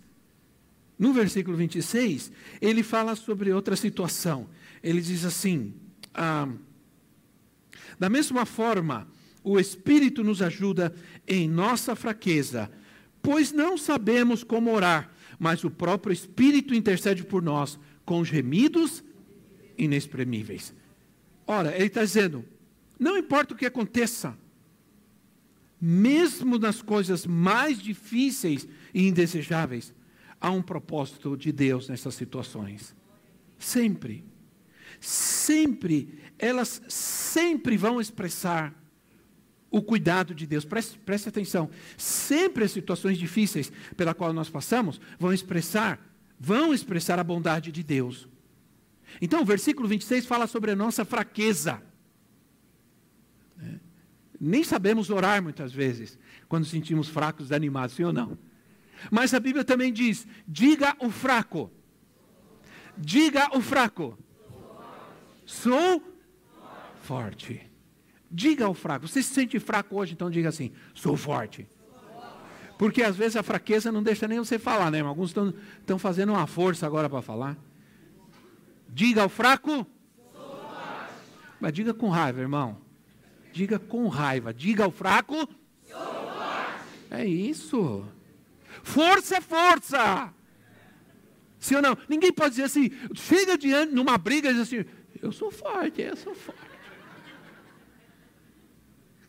no 0.99 1.13
versículo 1.13 1.55
26, 1.55 2.29
ele 2.61 2.83
fala 2.83 3.15
sobre 3.15 3.53
outra 3.53 3.77
situação. 3.77 4.49
Ele 4.83 4.99
diz 4.99 5.23
assim: 5.23 5.73
ah, 6.13 6.49
da 7.97 8.09
mesma 8.09 8.45
forma, 8.45 9.07
o 9.41 9.57
Espírito 9.57 10.23
nos 10.23 10.41
ajuda 10.41 10.93
em 11.25 11.47
nossa 11.47 11.95
fraqueza, 11.95 12.69
pois 13.21 13.53
não 13.53 13.77
sabemos 13.77 14.43
como 14.43 14.73
orar, 14.73 15.09
mas 15.39 15.63
o 15.63 15.71
próprio 15.71 16.11
Espírito 16.11 16.75
intercede 16.75 17.23
por 17.23 17.41
nós 17.41 17.79
com 18.03 18.25
gemidos 18.25 19.01
inexprimíveis. 19.77 20.73
Ora, 21.47 21.73
ele 21.73 21.85
está 21.85 22.03
dizendo: 22.03 22.43
não 22.99 23.17
importa 23.17 23.53
o 23.53 23.57
que 23.57 23.65
aconteça, 23.65 24.37
mesmo 25.79 26.59
nas 26.59 26.81
coisas 26.81 27.25
mais 27.25 27.81
difíceis 27.81 28.67
e 28.93 29.07
indesejáveis, 29.07 29.93
há 30.39 30.51
um 30.51 30.61
propósito 30.61 31.35
de 31.35 31.51
Deus 31.51 31.89
nessas 31.89 32.15
situações. 32.15 32.95
Sempre. 33.57 34.23
Sempre. 34.99 36.19
Elas 36.37 36.81
sempre 36.87 37.77
vão 37.77 37.99
expressar 37.99 38.73
o 39.71 39.81
cuidado 39.81 40.33
de 40.33 40.47
Deus. 40.47 40.65
Preste, 40.65 40.97
preste 40.99 41.29
atenção. 41.29 41.69
Sempre 41.97 42.63
as 42.63 42.71
situações 42.71 43.17
difíceis 43.17 43.71
pela 43.95 44.13
qual 44.13 44.33
nós 44.33 44.49
passamos 44.49 44.99
vão 45.19 45.33
expressar, 45.33 45.99
vão 46.39 46.73
expressar 46.73 47.19
a 47.19 47.23
bondade 47.23 47.71
de 47.71 47.83
Deus. 47.83 48.27
Então, 49.21 49.41
o 49.41 49.45
versículo 49.45 49.87
26 49.87 50.25
fala 50.25 50.47
sobre 50.47 50.71
a 50.71 50.75
nossa 50.75 51.03
fraqueza. 51.03 51.81
É. 53.59 53.79
Nem 54.39 54.63
sabemos 54.63 55.09
orar 55.09 55.41
muitas 55.41 55.73
vezes, 55.73 56.17
quando 56.47 56.65
sentimos 56.65 57.09
fracos, 57.09 57.47
desanimados, 57.47 57.95
sim 57.95 58.03
ou 58.03 58.13
não? 58.13 58.37
Mas 59.09 59.33
a 59.33 59.39
Bíblia 59.39 59.63
também 59.63 59.91
diz: 59.91 60.27
diga 60.47 60.95
o 60.99 61.09
fraco. 61.09 61.71
Diga 62.97 63.55
o 63.55 63.61
fraco. 63.61 64.17
Sou 65.45 66.03
forte. 67.01 67.69
Diga 68.29 68.65
ao 68.65 68.73
fraco. 68.73 69.07
Você 69.07 69.23
se 69.23 69.33
sente 69.33 69.59
fraco 69.59 69.95
hoje, 69.95 70.13
então 70.13 70.29
diga 70.29 70.49
assim: 70.49 70.71
sou 70.93 71.17
forte. 71.17 71.67
Porque 72.77 73.03
às 73.03 73.15
vezes 73.15 73.35
a 73.35 73.43
fraqueza 73.43 73.91
não 73.91 74.01
deixa 74.01 74.27
nem 74.27 74.39
você 74.39 74.57
falar, 74.57 74.89
né? 74.91 75.01
Alguns 75.01 75.35
estão 75.79 75.99
fazendo 75.99 76.31
uma 76.31 76.47
força 76.47 76.85
agora 76.85 77.09
para 77.09 77.21
falar. 77.21 77.57
Diga 78.87 79.23
ao 79.23 79.29
fraco. 79.29 79.85
Mas 81.59 81.73
diga 81.73 81.93
com 81.93 82.09
raiva, 82.09 82.39
irmão. 82.39 82.77
Diga 83.51 83.77
com 83.79 84.07
raiva. 84.07 84.53
Diga 84.53 84.85
ao 84.85 84.91
fraco. 84.91 85.49
É 87.11 87.25
isso. 87.25 88.05
Força 88.83 89.37
é 89.37 89.41
força. 89.41 90.33
Sim 91.59 91.75
ou 91.75 91.81
não? 91.81 91.97
Ninguém 92.07 92.31
pode 92.31 92.51
dizer 92.51 92.63
assim, 92.63 92.89
chega 93.13 93.57
diante 93.57 93.93
numa 93.93 94.17
briga 94.17 94.49
e 94.49 94.53
diz 94.53 94.61
assim, 94.61 94.85
eu 95.21 95.31
sou 95.31 95.51
forte, 95.51 96.01
eu 96.01 96.15
sou 96.15 96.33
forte. 96.33 96.69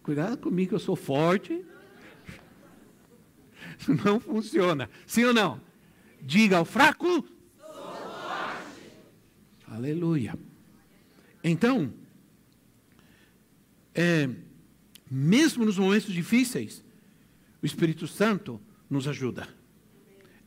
Cuidado 0.02 0.38
comigo, 0.38 0.74
eu 0.74 0.78
sou 0.78 0.96
forte. 0.96 1.64
Isso 3.78 3.94
não 4.04 4.20
funciona. 4.20 4.88
Sim 5.06 5.24
ou 5.24 5.34
não? 5.34 5.60
Diga 6.22 6.58
ao 6.58 6.64
fraco. 6.64 7.26
Aleluia. 9.66 10.34
Então, 11.42 11.92
é, 13.94 14.28
mesmo 15.10 15.64
nos 15.64 15.78
momentos 15.78 16.12
difíceis, 16.12 16.84
o 17.62 17.66
Espírito 17.66 18.06
Santo 18.06 18.60
nos 18.90 19.06
ajuda. 19.06 19.48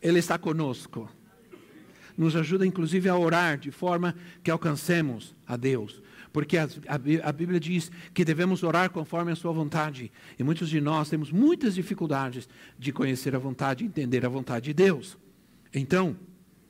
Ele 0.01 0.19
está 0.19 0.37
conosco. 0.37 1.09
Nos 2.15 2.35
ajuda, 2.35 2.65
inclusive, 2.65 3.09
a 3.09 3.17
orar 3.17 3.57
de 3.57 3.71
forma 3.71 4.13
que 4.43 4.51
alcancemos 4.51 5.33
a 5.47 5.55
Deus. 5.55 6.03
Porque 6.31 6.57
a, 6.57 6.67
a, 6.87 7.29
a, 7.29 7.31
Bíblia 7.31 7.59
diz 7.59 7.91
que 8.13 8.25
devemos 8.25 8.61
orar 8.63 8.89
conforme 8.89 9.31
a 9.31 9.35
Sua 9.35 9.51
vontade. 9.51 10.11
E 10.37 10.43
muitos 10.43 10.69
de 10.69 10.81
nós 10.81 11.09
temos 11.09 11.31
muitas 11.31 11.73
dificuldades 11.73 12.49
de 12.77 12.91
conhecer 12.91 13.35
a 13.35 13.39
vontade, 13.39 13.85
entender 13.85 14.25
a 14.25 14.29
vontade 14.29 14.65
de 14.65 14.73
Deus. 14.73 15.17
Então, 15.73 16.17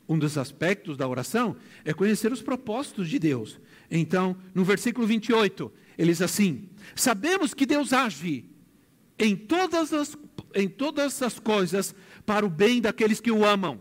um 0.08 0.20
dos 0.20 0.38
aspectos 0.38 0.96
da 0.96 1.08
oração 1.08 1.56
é 1.84 1.94
conhecer 1.94 2.32
os 2.32 2.42
propósitos 2.42 3.10
de 3.10 3.18
Deus. 3.18 3.60
Então, 3.90 4.38
no 4.54 4.64
versículo 4.64 5.08
28, 5.08 5.72
ele 5.98 6.12
diz 6.12 6.22
assim: 6.22 6.70
Sabemos 6.96 7.54
que 7.54 7.66
Deus 7.66 7.94
age 7.94 8.46
em 9.18 9.36
todas 9.36 9.94
as 9.94 10.16
em 10.54 10.68
todas 10.68 11.22
as 11.22 11.40
coisas 11.40 11.96
para 12.26 12.46
o 12.46 12.50
bem 12.50 12.82
daqueles 12.82 13.20
que 13.20 13.32
o 13.32 13.46
amam, 13.46 13.80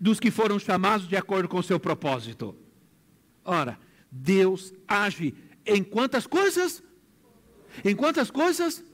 dos 0.00 0.18
que 0.18 0.30
foram 0.30 0.58
chamados 0.58 1.08
de 1.08 1.16
acordo 1.16 1.48
com 1.48 1.58
o 1.58 1.62
seu 1.62 1.78
propósito. 1.78 2.56
Ora, 3.44 3.78
Deus 4.10 4.72
age 4.86 5.34
em 5.64 5.82
quantas 5.82 6.26
coisas? 6.26 6.82
Em 7.84 7.94
quantas 7.94 8.30
coisas? 8.30 8.84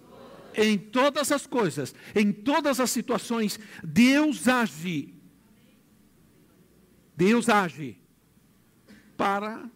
Em 0.54 0.76
todas 0.76 1.30
as 1.30 1.46
coisas, 1.46 1.94
em 2.14 2.32
todas 2.32 2.80
as 2.80 2.90
situações, 2.90 3.60
Deus 3.84 4.48
age. 4.48 5.14
Deus 7.16 7.48
age 7.48 7.98
para 9.16 9.70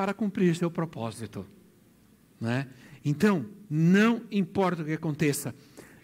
para 0.00 0.14
cumprir 0.14 0.56
seu 0.56 0.70
propósito, 0.70 1.46
né? 2.40 2.68
Então, 3.04 3.44
não 3.68 4.22
importa 4.30 4.80
o 4.80 4.84
que 4.86 4.94
aconteça, 4.94 5.54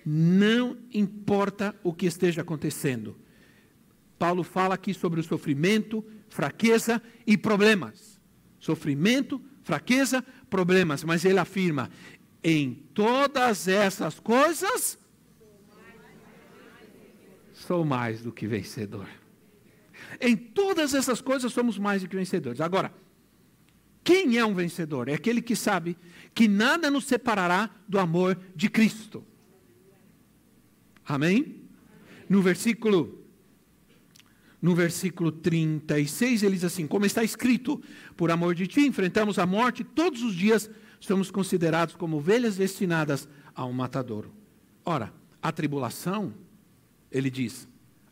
não 0.09 0.79
importa 0.95 1.75
o 1.83 1.93
que 1.93 2.07
esteja 2.07 2.43
acontecendo. 2.43 3.17
Paulo 4.17 4.45
fala 4.45 4.77
aqui 4.77 4.95
sobre 4.95 5.19
o 5.19 5.25
sofrimento, 5.25 6.05
fraqueza 6.29 7.03
e 7.27 7.37
problemas. 7.37 8.21
Sofrimento, 8.61 9.43
fraqueza, 9.65 10.25
problemas. 10.49 11.03
Mas 11.03 11.25
ele 11.25 11.41
afirma: 11.41 11.91
em 12.43 12.73
todas 12.95 13.67
essas 13.67 14.21
coisas, 14.21 14.97
sou 17.53 17.85
mais 17.85 18.23
do 18.23 18.31
que 18.31 18.47
vencedor. 18.47 19.09
Em 20.21 20.37
todas 20.37 20.95
essas 20.95 21.21
coisas 21.21 21.53
somos 21.53 21.79
mais 21.79 22.03
do 22.03 22.09
que 22.09 22.15
vencedores. 22.15 22.61
Agora, 22.61 22.95
quem 24.05 24.39
é 24.39 24.45
um 24.45 24.55
vencedor? 24.55 25.09
É 25.09 25.15
aquele 25.15 25.43
que 25.43 25.57
sabe 25.57 25.99
que 26.33 26.47
nada 26.47 26.89
nos 26.93 27.07
separará 27.07 27.69
do 27.89 27.99
amor 27.99 28.39
de 28.55 28.71
Cristo. 28.71 29.27
Amém? 31.07 31.63
No 32.29 32.43
versículo 32.43 33.23
no 34.61 34.75
versículo 34.75 35.31
36, 35.31 36.43
ele 36.43 36.55
diz 36.55 36.65
assim: 36.65 36.87
Como 36.87 37.07
está 37.07 37.23
escrito, 37.23 37.81
por 38.17 38.31
amor 38.31 38.55
de 38.55 38.67
ti 38.67 38.87
enfrentamos 38.87 39.39
a 39.39 39.47
morte 39.47 39.85
todos 39.85 40.23
os 40.23 40.35
dias, 40.35 40.69
somos 40.99 41.31
considerados 41.31 41.95
como 41.95 42.17
ovelhas 42.17 42.57
destinadas 42.57 43.29
a 43.55 43.65
um 43.65 43.73
matadouro. 43.73 44.33
Ora, 44.85 45.13
a 45.43 45.53
tribulação, 45.53 46.35
ele 47.13 47.31
diz, 47.31 47.69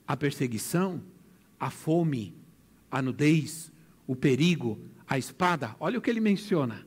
a 0.06 0.16
perseguição, 0.16 1.02
a 1.58 1.70
fome, 1.70 2.36
a 2.90 3.02
nudez, 3.02 3.72
o 4.06 4.14
perigo, 4.14 4.78
a 5.06 5.18
espada, 5.18 5.74
olha 5.80 5.98
o 5.98 6.02
que 6.02 6.10
ele 6.10 6.20
menciona. 6.20 6.86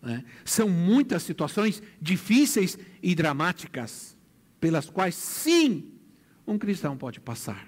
Né? 0.00 0.24
São 0.44 0.68
muitas 0.68 1.22
situações 1.22 1.82
difíceis 2.00 2.78
e 3.02 3.14
dramáticas, 3.14 4.16
pelas 4.60 4.90
quais, 4.90 5.14
sim, 5.14 5.92
um 6.46 6.58
cristão 6.58 6.96
pode 6.96 7.18
passar. 7.18 7.66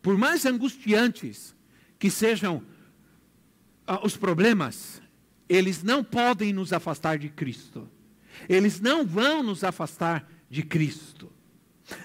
Por 0.00 0.16
mais 0.16 0.46
angustiantes 0.46 1.54
que 1.98 2.10
sejam 2.10 2.62
ah, 3.86 4.04
os 4.06 4.16
problemas, 4.16 5.02
eles 5.48 5.82
não 5.82 6.04
podem 6.04 6.52
nos 6.52 6.72
afastar 6.72 7.18
de 7.18 7.28
Cristo. 7.28 7.88
Eles 8.48 8.80
não 8.80 9.04
vão 9.04 9.42
nos 9.42 9.64
afastar 9.64 10.30
de 10.48 10.62
Cristo. 10.62 11.32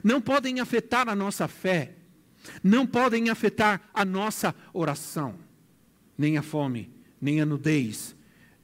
Não 0.04 0.22
podem 0.22 0.60
afetar 0.60 1.10
a 1.10 1.16
nossa 1.16 1.48
fé. 1.48 1.96
Não 2.64 2.88
podem 2.88 3.30
afetar 3.30 3.90
a 3.94 4.04
nossa 4.04 4.56
oração. 4.74 5.38
Nem 6.18 6.38
a 6.38 6.42
fome, 6.42 6.92
nem 7.20 7.42
a 7.42 7.46
nudez, 7.46 8.16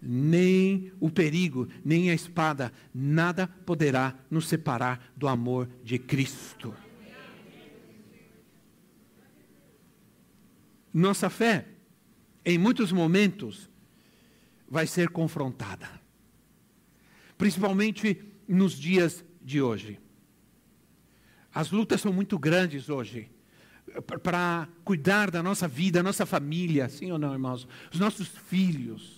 nem 0.01 0.91
o 0.99 1.09
perigo, 1.09 1.67
nem 1.83 2.09
a 2.09 2.13
espada, 2.13 2.71
nada 2.93 3.47
poderá 3.47 4.17
nos 4.29 4.47
separar 4.47 5.11
do 5.15 5.27
amor 5.27 5.69
de 5.83 5.97
Cristo. 5.97 6.73
Nossa 10.93 11.29
fé, 11.29 11.65
em 12.45 12.57
muitos 12.57 12.91
momentos, 12.91 13.69
vai 14.69 14.87
ser 14.87 15.09
confrontada. 15.09 15.89
Principalmente 17.37 18.23
nos 18.47 18.73
dias 18.73 19.23
de 19.41 19.61
hoje. 19.61 19.99
As 21.53 21.71
lutas 21.71 22.01
são 22.01 22.11
muito 22.11 22.37
grandes 22.37 22.89
hoje 22.89 23.29
para 24.21 24.67
cuidar 24.83 25.31
da 25.31 25.41
nossa 25.41 25.67
vida, 25.67 25.99
da 25.99 26.03
nossa 26.03 26.25
família, 26.25 26.89
sim 26.89 27.11
ou 27.11 27.17
não, 27.17 27.33
irmãos? 27.33 27.67
Os 27.91 27.99
nossos 27.99 28.27
filhos. 28.27 29.16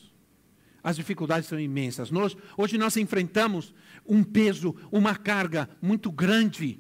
As 0.83 0.95
dificuldades 0.95 1.47
são 1.47 1.59
imensas. 1.59 2.11
Nós, 2.11 2.35
hoje 2.57 2.77
nós 2.77 2.95
enfrentamos 2.97 3.73
um 4.07 4.23
peso, 4.23 4.75
uma 4.91 5.15
carga 5.15 5.69
muito 5.81 6.11
grande 6.11 6.79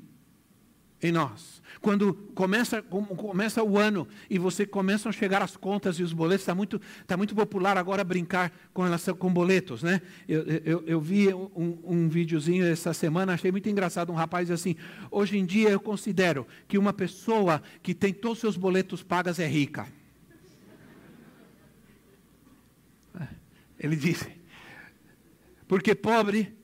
em 1.01 1.11
nós. 1.11 1.61
Quando 1.81 2.13
começa, 2.35 2.81
começa 2.81 3.63
o 3.63 3.77
ano 3.77 4.07
e 4.29 4.37
você 4.37 4.65
começa 4.65 5.07
a 5.07 5.11
chegar 5.11 5.41
as 5.41 5.55
contas 5.55 5.97
e 5.97 6.03
os 6.03 6.11
boletos, 6.11 6.41
está 6.41 6.53
muito, 6.53 6.81
tá 7.07 7.15
muito 7.15 7.33
popular 7.33 7.77
agora 7.77 8.03
brincar 8.03 8.51
com 8.73 8.83
relação 8.83 9.15
com 9.15 9.31
boletos, 9.31 9.81
né? 9.81 10.01
Eu, 10.27 10.43
eu, 10.65 10.83
eu 10.85 11.01
vi 11.01 11.33
um, 11.33 11.77
um 11.83 12.09
videozinho 12.09 12.65
essa 12.65 12.93
semana, 12.93 13.33
achei 13.33 13.51
muito 13.51 13.69
engraçado, 13.69 14.11
um 14.11 14.15
rapaz 14.15 14.51
assim, 14.51 14.75
hoje 15.09 15.37
em 15.37 15.45
dia 15.45 15.69
eu 15.69 15.79
considero 15.79 16.45
que 16.67 16.77
uma 16.77 16.91
pessoa 16.91 17.61
que 17.81 17.93
tem 17.93 18.13
todos 18.13 18.39
os 18.39 18.41
seus 18.41 18.57
boletos 18.57 19.01
pagos 19.01 19.39
é 19.39 19.47
rica. 19.47 19.87
Ele 23.79 23.95
disse, 23.95 24.29
porque 25.67 25.95
pobre 25.95 26.57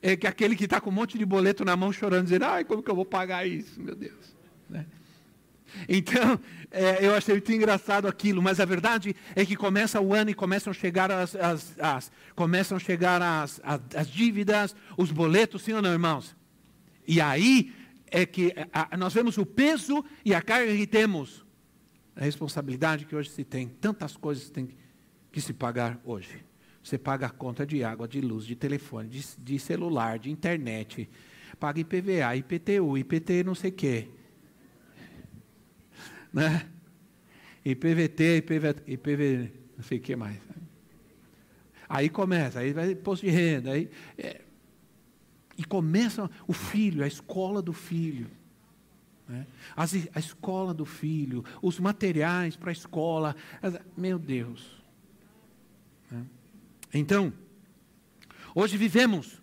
é 0.00 0.16
que 0.16 0.26
aquele 0.26 0.56
que 0.56 0.64
está 0.64 0.80
com 0.80 0.90
um 0.90 0.92
monte 0.92 1.16
de 1.16 1.24
boleto 1.24 1.64
na 1.64 1.76
mão 1.76 1.92
chorando, 1.92 2.24
dizendo, 2.24 2.44
ai, 2.44 2.64
como 2.64 2.82
que 2.82 2.90
eu 2.90 2.94
vou 2.94 3.04
pagar 3.04 3.46
isso, 3.46 3.80
meu 3.80 3.94
Deus. 3.94 4.36
Né? 4.68 4.84
Então, 5.88 6.38
é, 6.70 7.06
eu 7.06 7.14
achei 7.14 7.34
muito 7.34 7.52
engraçado 7.52 8.06
aquilo, 8.06 8.42
mas 8.42 8.60
a 8.60 8.64
verdade 8.64 9.14
é 9.34 9.46
que 9.46 9.56
começa 9.56 10.00
o 10.00 10.12
ano 10.12 10.30
e 10.30 10.34
começam 10.34 10.70
a 10.70 10.74
chegar 10.74 11.10
as, 11.10 11.34
as, 11.36 11.78
as 11.78 12.12
começam 12.34 12.76
a 12.76 12.80
chegar 12.80 13.22
as, 13.22 13.60
as, 13.64 13.80
as, 13.94 14.08
dívidas, 14.08 14.74
os 14.96 15.10
boletos, 15.10 15.62
sim 15.62 15.72
ou 15.72 15.82
não, 15.82 15.92
irmãos? 15.92 16.36
E 17.06 17.20
aí 17.20 17.72
é 18.10 18.26
que 18.26 18.54
a, 18.72 18.96
nós 18.96 19.14
vemos 19.14 19.38
o 19.38 19.46
peso 19.46 20.04
e 20.24 20.34
a 20.34 20.42
carga 20.42 20.76
que 20.76 20.86
temos, 20.86 21.44
a 22.14 22.24
responsabilidade 22.24 23.06
que 23.06 23.16
hoje 23.16 23.30
se 23.30 23.44
tem, 23.44 23.68
tantas 23.68 24.16
coisas 24.16 24.44
que 24.44 24.50
tem 24.50 24.68
que 25.30 25.40
se 25.40 25.52
pagar 25.52 25.98
hoje. 26.04 26.44
Você 26.82 26.98
paga 26.98 27.26
a 27.26 27.30
conta 27.30 27.64
de 27.64 27.84
água, 27.84 28.08
de 28.08 28.20
luz, 28.20 28.44
de 28.44 28.56
telefone, 28.56 29.08
de, 29.08 29.24
de 29.38 29.58
celular, 29.58 30.18
de 30.18 30.30
internet. 30.30 31.08
Paga 31.60 31.80
IPVA, 31.80 32.36
IPTU, 32.36 32.98
IPT 32.98 33.44
não 33.44 33.54
sei 33.54 33.70
o 33.70 33.74
quê. 33.74 34.08
Né? 36.32 36.66
IPVT, 37.64 38.38
IPV, 38.38 38.74
IPV, 38.86 39.52
não 39.76 39.84
sei 39.84 39.98
o 39.98 40.00
que 40.00 40.16
mais. 40.16 40.38
Aí 41.88 42.08
começa, 42.08 42.60
aí 42.60 42.72
vai 42.72 42.92
imposto 42.92 43.24
de 43.26 43.30
renda. 43.30 43.72
Aí, 43.72 43.88
é, 44.18 44.40
e 45.56 45.64
começa 45.64 46.28
o 46.48 46.52
filho, 46.52 47.04
a 47.04 47.06
escola 47.06 47.62
do 47.62 47.72
filho. 47.72 48.28
Né? 49.28 49.46
As, 49.76 49.94
a 50.14 50.18
escola 50.18 50.74
do 50.74 50.84
filho, 50.84 51.44
os 51.60 51.78
materiais 51.78 52.56
para 52.56 52.70
a 52.70 52.72
escola. 52.72 53.36
Meu 53.96 54.18
Deus. 54.18 54.81
Então, 56.92 57.32
hoje 58.54 58.76
vivemos 58.76 59.42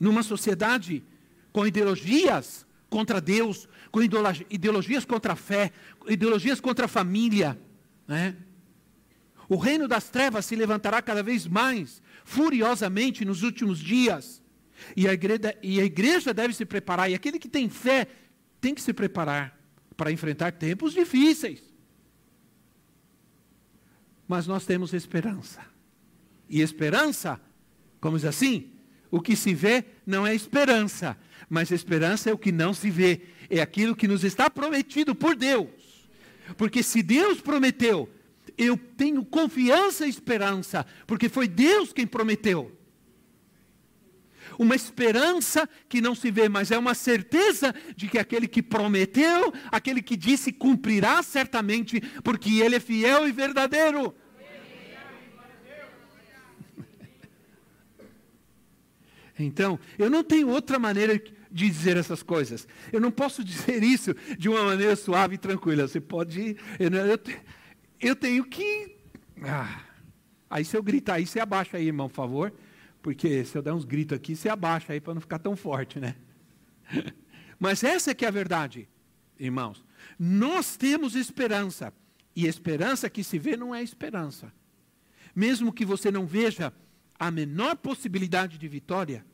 numa 0.00 0.22
sociedade 0.22 1.04
com 1.52 1.66
ideologias 1.66 2.66
contra 2.88 3.20
Deus, 3.20 3.68
com 3.90 4.00
ideologias 4.02 5.04
contra 5.04 5.32
a 5.32 5.36
fé, 5.36 5.72
ideologias 6.06 6.60
contra 6.60 6.86
a 6.86 6.88
família. 6.88 7.58
Né? 8.06 8.36
O 9.48 9.56
reino 9.56 9.86
das 9.86 10.08
trevas 10.08 10.46
se 10.46 10.56
levantará 10.56 11.02
cada 11.02 11.22
vez 11.22 11.46
mais, 11.46 12.02
furiosamente, 12.24 13.24
nos 13.24 13.42
últimos 13.42 13.78
dias. 13.78 14.42
E 14.96 15.08
a, 15.08 15.12
igreja, 15.12 15.58
e 15.62 15.80
a 15.80 15.84
igreja 15.84 16.32
deve 16.32 16.54
se 16.54 16.64
preparar, 16.64 17.10
e 17.10 17.14
aquele 17.14 17.38
que 17.38 17.48
tem 17.48 17.68
fé 17.68 18.06
tem 18.60 18.74
que 18.74 18.82
se 18.82 18.92
preparar 18.92 19.58
para 19.96 20.12
enfrentar 20.12 20.52
tempos 20.52 20.92
difíceis. 20.92 21.62
Mas 24.26 24.46
nós 24.46 24.64
temos 24.64 24.92
esperança. 24.92 25.60
E 26.48 26.60
esperança, 26.60 27.40
como 28.00 28.16
diz 28.16 28.24
assim, 28.24 28.70
o 29.10 29.20
que 29.20 29.36
se 29.36 29.54
vê 29.54 29.84
não 30.06 30.26
é 30.26 30.34
esperança, 30.34 31.16
mas 31.48 31.70
esperança 31.70 32.30
é 32.30 32.32
o 32.32 32.38
que 32.38 32.52
não 32.52 32.72
se 32.74 32.90
vê, 32.90 33.22
é 33.50 33.60
aquilo 33.60 33.96
que 33.96 34.08
nos 34.08 34.24
está 34.24 34.50
prometido 34.50 35.14
por 35.14 35.34
Deus. 35.34 35.68
Porque 36.56 36.82
se 36.82 37.02
Deus 37.02 37.40
prometeu, 37.40 38.08
eu 38.56 38.76
tenho 38.76 39.24
confiança 39.24 40.06
e 40.06 40.10
esperança, 40.10 40.86
porque 41.06 41.28
foi 41.28 41.46
Deus 41.46 41.92
quem 41.92 42.06
prometeu. 42.06 42.74
Uma 44.58 44.74
esperança 44.74 45.68
que 45.88 46.00
não 46.00 46.14
se 46.14 46.30
vê, 46.30 46.48
mas 46.48 46.70
é 46.72 46.78
uma 46.78 46.94
certeza 46.94 47.72
de 47.94 48.08
que 48.08 48.18
aquele 48.18 48.48
que 48.48 48.62
prometeu, 48.62 49.52
aquele 49.70 50.02
que 50.02 50.16
disse, 50.16 50.52
cumprirá 50.52 51.22
certamente, 51.22 52.00
porque 52.24 52.60
Ele 52.60 52.76
é 52.76 52.80
fiel 52.80 53.28
e 53.28 53.32
verdadeiro. 53.32 54.14
Então, 59.38 59.78
eu 59.98 60.10
não 60.10 60.24
tenho 60.24 60.48
outra 60.48 60.78
maneira 60.78 61.18
de 61.50 61.70
dizer 61.70 61.96
essas 61.96 62.22
coisas. 62.22 62.66
Eu 62.92 63.00
não 63.00 63.10
posso 63.10 63.42
dizer 63.44 63.82
isso 63.82 64.14
de 64.38 64.48
uma 64.48 64.64
maneira 64.64 64.96
suave 64.96 65.36
e 65.36 65.38
tranquila. 65.38 65.86
Você 65.86 66.00
pode. 66.00 66.56
Eu, 66.78 66.90
eu, 66.90 67.18
eu 68.00 68.16
tenho 68.16 68.44
que. 68.44 68.96
Ah, 69.42 69.82
aí 70.50 70.64
se 70.64 70.76
eu 70.76 70.82
gritar 70.82 71.14
aí, 71.14 71.26
você 71.26 71.40
abaixa 71.40 71.76
aí, 71.76 71.86
irmão, 71.86 72.08
por 72.08 72.16
favor. 72.16 72.52
Porque 73.00 73.44
se 73.44 73.56
eu 73.56 73.62
der 73.62 73.72
uns 73.72 73.84
gritos 73.84 74.16
aqui, 74.16 74.34
você 74.34 74.48
abaixa 74.48 74.92
aí 74.92 75.00
para 75.00 75.14
não 75.14 75.20
ficar 75.20 75.38
tão 75.38 75.56
forte, 75.56 76.00
né? 76.00 76.16
Mas 77.58 77.82
essa 77.82 78.10
é 78.10 78.14
que 78.14 78.24
é 78.24 78.28
a 78.28 78.32
verdade, 78.32 78.88
irmãos. 79.38 79.84
Nós 80.18 80.76
temos 80.76 81.14
esperança. 81.14 81.92
E 82.34 82.46
esperança 82.46 83.10
que 83.10 83.24
se 83.24 83.38
vê 83.38 83.56
não 83.56 83.74
é 83.74 83.82
esperança. 83.82 84.52
Mesmo 85.34 85.72
que 85.72 85.84
você 85.84 86.10
não 86.10 86.26
veja 86.26 86.72
a 87.18 87.30
menor 87.30 87.76
possibilidade 87.76 88.58
de 88.58 88.68
vitória, 88.68 89.24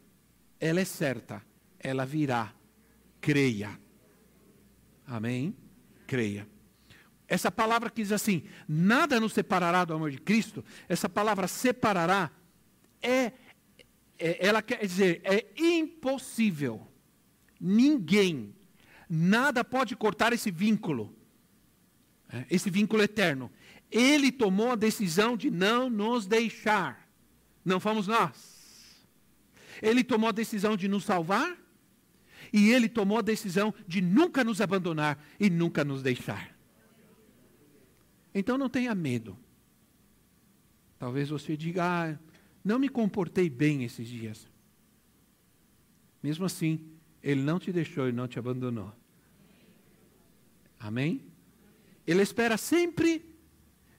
ela 0.58 0.80
é 0.80 0.84
certa, 0.84 1.44
ela 1.78 2.06
virá. 2.06 2.54
Creia. 3.20 3.78
Amém? 5.06 5.54
Creia. 6.06 6.48
Essa 7.26 7.50
palavra 7.50 7.90
que 7.90 8.02
diz 8.02 8.12
assim: 8.12 8.44
nada 8.68 9.18
nos 9.18 9.32
separará 9.32 9.84
do 9.84 9.94
amor 9.94 10.10
de 10.10 10.18
Cristo, 10.18 10.64
essa 10.88 11.08
palavra 11.08 11.46
separará 11.46 12.30
é, 13.02 13.32
é 14.18 14.46
ela 14.46 14.62
quer 14.62 14.80
dizer, 14.80 15.20
é 15.24 15.46
impossível. 15.56 16.86
Ninguém, 17.60 18.54
nada 19.08 19.64
pode 19.64 19.96
cortar 19.96 20.32
esse 20.32 20.50
vínculo, 20.50 21.14
é, 22.28 22.46
esse 22.50 22.70
vínculo 22.70 23.02
eterno. 23.02 23.50
Ele 23.90 24.32
tomou 24.32 24.72
a 24.72 24.76
decisão 24.76 25.36
de 25.36 25.50
não 25.50 25.88
nos 25.88 26.26
deixar. 26.26 27.03
Não 27.64 27.81
fomos 27.81 28.07
nós. 28.07 28.55
Ele 29.83 30.05
tomou 30.05 30.29
a 30.29 30.33
decisão 30.33 30.77
de 30.77 30.88
nos 30.88 31.05
salvar 31.05 31.57
e 32.53 32.70
Ele 32.70 32.88
tomou 32.88 33.18
a 33.18 33.22
decisão 33.22 33.74
de 33.87 34.00
nunca 34.00 34.44
nos 34.44 34.61
abandonar 34.61 35.22
e 35.40 35.48
nunca 35.50 35.85
nos 35.85 36.03
deixar. 36.03 36.55
Então 38.35 38.59
não 38.59 38.68
tenha 38.68 38.94
medo. 38.94 39.37
Talvez 40.98 41.29
você 41.29 41.57
diga, 41.57 41.85
ah, 41.85 42.18
não 42.64 42.79
me 42.79 42.88
comportei 42.88 43.48
bem 43.50 43.85
esses 43.85 44.09
dias. 44.09 44.48
Mesmo 46.22 46.44
assim, 46.44 46.81
Ele 47.22 47.42
não 47.42 47.59
te 47.59 47.72
deixou 47.72 48.09
e 48.09 48.12
não 48.12 48.27
te 48.27 48.38
abandonou. 48.38 48.92
Amém? 50.79 51.22
Ele 52.07 52.22
espera 52.22 52.57
sempre 52.57 53.24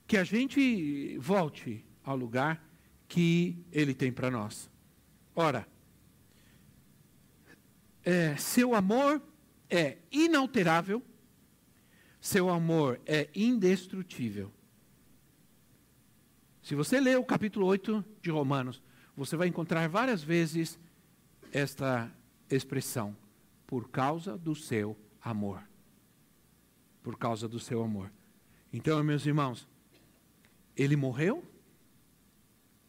que 0.06 0.16
a 0.16 0.24
gente 0.24 1.18
volte 1.18 1.84
ao 2.04 2.16
lugar 2.16 2.65
que 3.08 3.56
Ele 3.72 3.94
tem 3.94 4.12
para 4.12 4.30
nós. 4.30 4.70
Ora, 5.34 5.66
é, 8.04 8.36
seu 8.36 8.74
amor 8.74 9.22
é 9.68 9.98
inalterável, 10.10 11.02
seu 12.20 12.48
amor 12.48 13.00
é 13.04 13.28
indestrutível. 13.34 14.52
Se 16.62 16.74
você 16.74 16.98
ler 17.00 17.18
o 17.18 17.24
capítulo 17.24 17.66
8 17.66 18.04
de 18.22 18.30
Romanos, 18.30 18.82
você 19.16 19.36
vai 19.36 19.48
encontrar 19.48 19.88
várias 19.88 20.22
vezes 20.22 20.78
esta 21.52 22.12
expressão, 22.50 23.16
por 23.66 23.88
causa 23.88 24.36
do 24.36 24.54
seu 24.54 24.96
amor. 25.22 25.62
Por 27.02 27.16
causa 27.16 27.48
do 27.48 27.58
seu 27.58 27.82
amor. 27.82 28.12
Então, 28.72 29.02
meus 29.02 29.24
irmãos, 29.24 29.66
ele 30.76 30.96
morreu, 30.96 31.42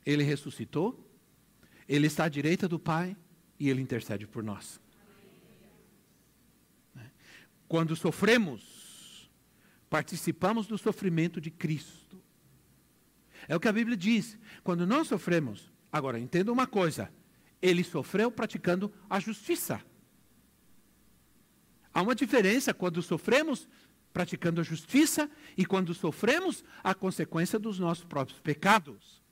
ele 0.08 0.24
ressuscitou, 0.24 1.06
ele 1.86 2.08
está 2.08 2.24
à 2.24 2.30
direita 2.30 2.66
do 2.66 2.80
Pai 2.80 3.16
e 3.60 3.70
ele 3.70 3.82
intercede 3.82 4.26
por 4.26 4.42
nós. 4.42 4.80
Quando 7.68 7.94
sofremos, 7.94 9.30
participamos 9.90 10.66
do 10.66 10.78
sofrimento 10.78 11.42
de 11.42 11.52
Cristo. 11.52 12.24
É 13.50 13.56
o 13.56 13.60
que 13.60 13.68
a 13.68 13.74
Bíblia 13.74 13.98
diz. 13.98 14.40
Quando 14.64 14.88
nós 14.88 15.10
sofremos, 15.10 15.70
agora 15.92 16.18
entenda 16.18 16.54
uma 16.54 16.66
coisa: 16.66 17.12
ele 17.62 17.84
sofreu 17.84 18.32
praticando 18.32 18.94
a 19.10 19.20
justiça. 19.20 19.84
Há 21.94 22.02
uma 22.02 22.16
diferença 22.16 22.74
quando 22.74 23.02
sofremos 23.02 23.68
praticando 24.14 24.62
a 24.62 24.64
justiça 24.64 25.30
e 25.58 25.66
quando 25.66 25.94
sofremos 25.94 26.64
a 26.82 26.96
consequência 26.96 27.60
dos 27.60 27.78
nossos 27.78 28.06
próprios 28.06 28.40
pecados. 28.40 29.27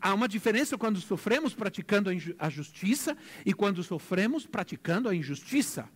Há 0.00 0.14
uma 0.14 0.28
diferença 0.28 0.78
quando 0.78 1.00
sofremos 1.00 1.54
praticando 1.54 2.10
a 2.38 2.50
justiça 2.50 3.16
e 3.44 3.52
quando 3.52 3.82
sofremos 3.82 4.46
praticando 4.46 5.08
a 5.08 5.14
injustiça. 5.14 5.88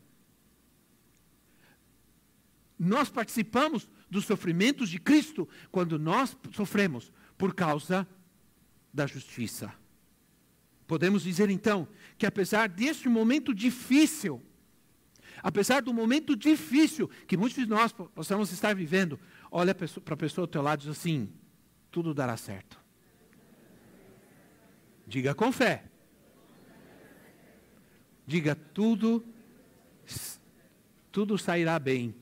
Nós 2.78 3.10
participamos 3.10 3.88
dos 4.10 4.24
sofrimentos 4.24 4.88
de 4.88 4.98
Cristo 4.98 5.48
quando 5.70 5.98
nós 5.98 6.36
sofremos 6.52 7.12
por 7.36 7.54
causa 7.54 8.08
da 8.92 9.06
justiça. 9.06 9.72
Podemos 10.86 11.22
dizer 11.22 11.50
então 11.50 11.86
que 12.18 12.26
apesar 12.26 12.68
deste 12.68 13.08
momento 13.08 13.54
difícil, 13.54 14.42
apesar 15.42 15.82
do 15.82 15.94
momento 15.94 16.34
difícil 16.34 17.08
que 17.28 17.36
muitos 17.36 17.56
de 17.56 17.66
nós 17.66 17.92
possamos 17.92 18.50
estar 18.50 18.74
vivendo, 18.74 19.20
olha 19.50 19.74
para 19.74 20.14
a 20.14 20.16
pessoa 20.16 20.44
ao 20.44 20.48
teu 20.48 20.62
lado 20.62 20.80
e 20.80 20.82
diz 20.88 20.98
assim: 20.98 21.30
tudo 21.90 22.14
dará 22.14 22.36
certo. 22.36 22.79
Diga 25.10 25.34
com 25.34 25.50
fé. 25.50 25.82
Diga 28.24 28.54
tudo, 28.54 29.26
tudo 31.10 31.36
sairá 31.36 31.80
bem 31.80 32.14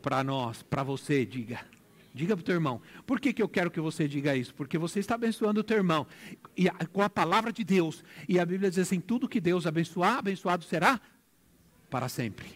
para 0.00 0.22
nós, 0.22 0.62
para 0.62 0.84
você, 0.84 1.26
diga. 1.26 1.66
Diga 2.14 2.36
para 2.36 2.42
o 2.42 2.44
teu 2.44 2.54
irmão. 2.54 2.80
Por 3.04 3.18
que, 3.18 3.32
que 3.32 3.42
eu 3.42 3.48
quero 3.48 3.68
que 3.68 3.80
você 3.80 4.06
diga 4.06 4.36
isso? 4.36 4.54
Porque 4.54 4.78
você 4.78 5.00
está 5.00 5.16
abençoando 5.16 5.58
o 5.58 5.64
teu 5.64 5.76
irmão 5.76 6.06
e 6.56 6.68
a, 6.68 6.72
com 6.86 7.02
a 7.02 7.10
palavra 7.10 7.52
de 7.52 7.64
Deus. 7.64 8.04
E 8.28 8.38
a 8.38 8.46
Bíblia 8.46 8.70
diz 8.70 8.78
assim: 8.78 9.00
tudo 9.00 9.28
que 9.28 9.40
Deus 9.40 9.66
abençoar, 9.66 10.18
abençoado 10.18 10.62
será 10.62 11.00
para 11.90 12.08
sempre. 12.08 12.46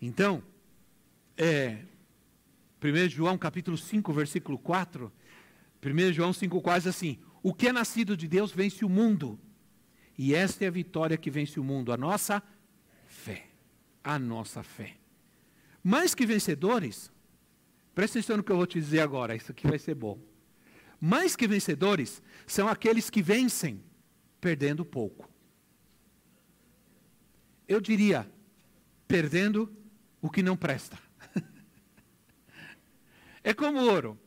Então, 0.00 0.40
é, 1.36 1.78
1 2.80 3.08
João 3.08 3.36
capítulo 3.36 3.76
5, 3.76 4.12
versículo 4.12 4.56
4. 4.56 5.12
1 5.84 6.12
João 6.12 6.32
5, 6.32 6.60
quase 6.60 6.88
assim: 6.88 7.18
O 7.42 7.54
que 7.54 7.68
é 7.68 7.72
nascido 7.72 8.16
de 8.16 8.26
Deus 8.26 8.52
vence 8.52 8.84
o 8.84 8.88
mundo. 8.88 9.38
E 10.16 10.34
esta 10.34 10.64
é 10.64 10.68
a 10.68 10.72
vitória 10.72 11.16
que 11.16 11.30
vence 11.30 11.60
o 11.60 11.64
mundo, 11.64 11.92
a 11.92 11.96
nossa 11.96 12.42
fé. 13.06 13.46
A 14.02 14.18
nossa 14.18 14.62
fé. 14.62 14.96
Mais 15.82 16.14
que 16.14 16.26
vencedores, 16.26 17.12
presta 17.94 18.18
atenção 18.18 18.36
no 18.36 18.42
que 18.42 18.50
eu 18.50 18.56
vou 18.56 18.66
te 18.66 18.80
dizer 18.80 19.00
agora, 19.00 19.36
isso 19.36 19.52
aqui 19.52 19.68
vai 19.68 19.78
ser 19.78 19.94
bom. 19.94 20.18
Mais 21.00 21.36
que 21.36 21.46
vencedores 21.46 22.20
são 22.46 22.66
aqueles 22.66 23.08
que 23.08 23.22
vencem 23.22 23.80
perdendo 24.40 24.84
pouco. 24.84 25.30
Eu 27.68 27.80
diria, 27.80 28.28
perdendo 29.06 29.72
o 30.20 30.28
que 30.28 30.42
não 30.42 30.56
presta. 30.56 30.98
é 33.44 33.54
como 33.54 33.78
ouro. 33.78 34.18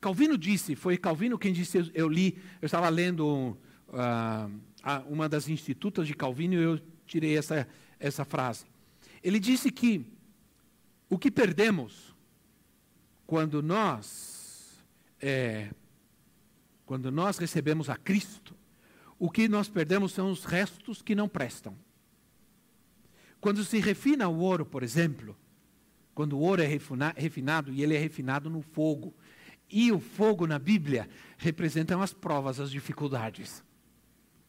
Calvino 0.00 0.36
disse, 0.36 0.76
foi 0.76 0.96
Calvino 0.96 1.38
quem 1.38 1.52
disse, 1.52 1.90
eu 1.94 2.08
li, 2.08 2.38
eu 2.60 2.66
estava 2.66 2.88
lendo 2.88 3.56
uh, 3.88 5.06
uma 5.08 5.28
das 5.28 5.48
institutas 5.48 6.06
de 6.06 6.14
Calvino 6.14 6.54
e 6.54 6.62
eu 6.62 6.80
tirei 7.06 7.36
essa, 7.36 7.66
essa 7.98 8.24
frase. 8.24 8.66
Ele 9.22 9.40
disse 9.40 9.70
que 9.70 10.06
o 11.08 11.18
que 11.18 11.30
perdemos 11.30 12.14
quando 13.26 13.62
nós 13.62 14.84
é, 15.20 15.70
quando 16.84 17.10
nós 17.10 17.38
recebemos 17.38 17.90
a 17.90 17.96
Cristo, 17.96 18.54
o 19.18 19.30
que 19.30 19.48
nós 19.48 19.68
perdemos 19.68 20.12
são 20.12 20.30
os 20.30 20.44
restos 20.44 21.02
que 21.02 21.14
não 21.14 21.28
prestam. 21.28 21.76
Quando 23.40 23.64
se 23.64 23.80
refina 23.80 24.28
o 24.28 24.38
ouro, 24.38 24.64
por 24.64 24.82
exemplo, 24.82 25.36
quando 26.14 26.34
o 26.34 26.40
ouro 26.40 26.62
é 26.62 26.66
refinado 26.66 27.72
e 27.72 27.82
ele 27.82 27.94
é 27.94 27.98
refinado 27.98 28.48
no 28.48 28.62
fogo, 28.62 29.14
e 29.70 29.90
o 29.92 29.98
fogo 29.98 30.46
na 30.46 30.58
Bíblia 30.58 31.08
representa 31.36 32.00
as 32.00 32.12
provas, 32.12 32.60
as 32.60 32.70
dificuldades. 32.70 33.64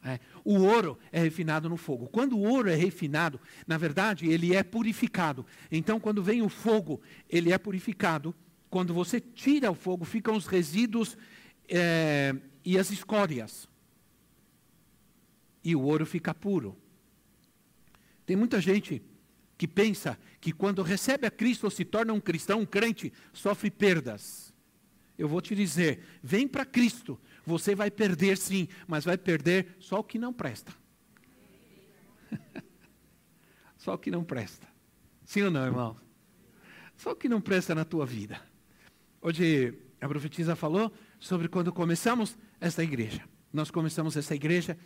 É, 0.04 0.20
o 0.44 0.54
ouro 0.60 0.98
é 1.10 1.20
refinado 1.20 1.68
no 1.68 1.76
fogo. 1.76 2.08
Quando 2.08 2.36
o 2.36 2.42
ouro 2.42 2.70
é 2.70 2.74
refinado, 2.74 3.40
na 3.66 3.76
verdade, 3.76 4.28
ele 4.28 4.54
é 4.54 4.62
purificado. 4.62 5.44
Então, 5.70 5.98
quando 5.98 6.22
vem 6.22 6.40
o 6.40 6.48
fogo, 6.48 7.00
ele 7.28 7.52
é 7.52 7.58
purificado. 7.58 8.34
Quando 8.70 8.94
você 8.94 9.20
tira 9.20 9.70
o 9.70 9.74
fogo, 9.74 10.04
ficam 10.04 10.36
os 10.36 10.46
resíduos 10.46 11.16
é, 11.68 12.34
e 12.64 12.78
as 12.78 12.90
escórias. 12.90 13.68
E 15.64 15.74
o 15.74 15.82
ouro 15.82 16.06
fica 16.06 16.32
puro. 16.32 16.76
Tem 18.24 18.36
muita 18.36 18.60
gente 18.60 19.02
que 19.56 19.66
pensa 19.66 20.16
que 20.40 20.52
quando 20.52 20.82
recebe 20.82 21.26
a 21.26 21.30
Cristo 21.30 21.64
ou 21.64 21.70
se 21.70 21.84
torna 21.84 22.12
um 22.12 22.20
cristão, 22.20 22.60
um 22.60 22.66
crente, 22.66 23.12
sofre 23.32 23.70
perdas. 23.70 24.47
Eu 25.18 25.28
vou 25.28 25.40
te 25.40 25.54
dizer, 25.54 26.00
vem 26.22 26.46
para 26.46 26.64
Cristo, 26.64 27.20
você 27.44 27.74
vai 27.74 27.90
perder 27.90 28.38
sim, 28.38 28.68
mas 28.86 29.04
vai 29.04 29.18
perder 29.18 29.76
só 29.80 29.98
o 29.98 30.04
que 30.04 30.18
não 30.18 30.32
presta. 30.32 30.72
só 33.76 33.94
o 33.94 33.98
que 33.98 34.12
não 34.12 34.22
presta. 34.22 34.68
Sim 35.24 35.42
ou 35.42 35.50
não, 35.50 35.66
irmão? 35.66 35.96
Só 36.96 37.10
o 37.10 37.16
que 37.16 37.28
não 37.28 37.40
presta 37.40 37.74
na 37.74 37.84
tua 37.84 38.06
vida. 38.06 38.40
Hoje 39.20 39.76
a 40.00 40.06
profetisa 40.06 40.54
falou 40.54 40.92
sobre 41.18 41.48
quando 41.48 41.72
começamos 41.72 42.38
esta 42.60 42.84
igreja. 42.84 43.22
Nós 43.52 43.70
começamos 43.70 44.16
essa 44.16 44.34
igreja 44.34 44.78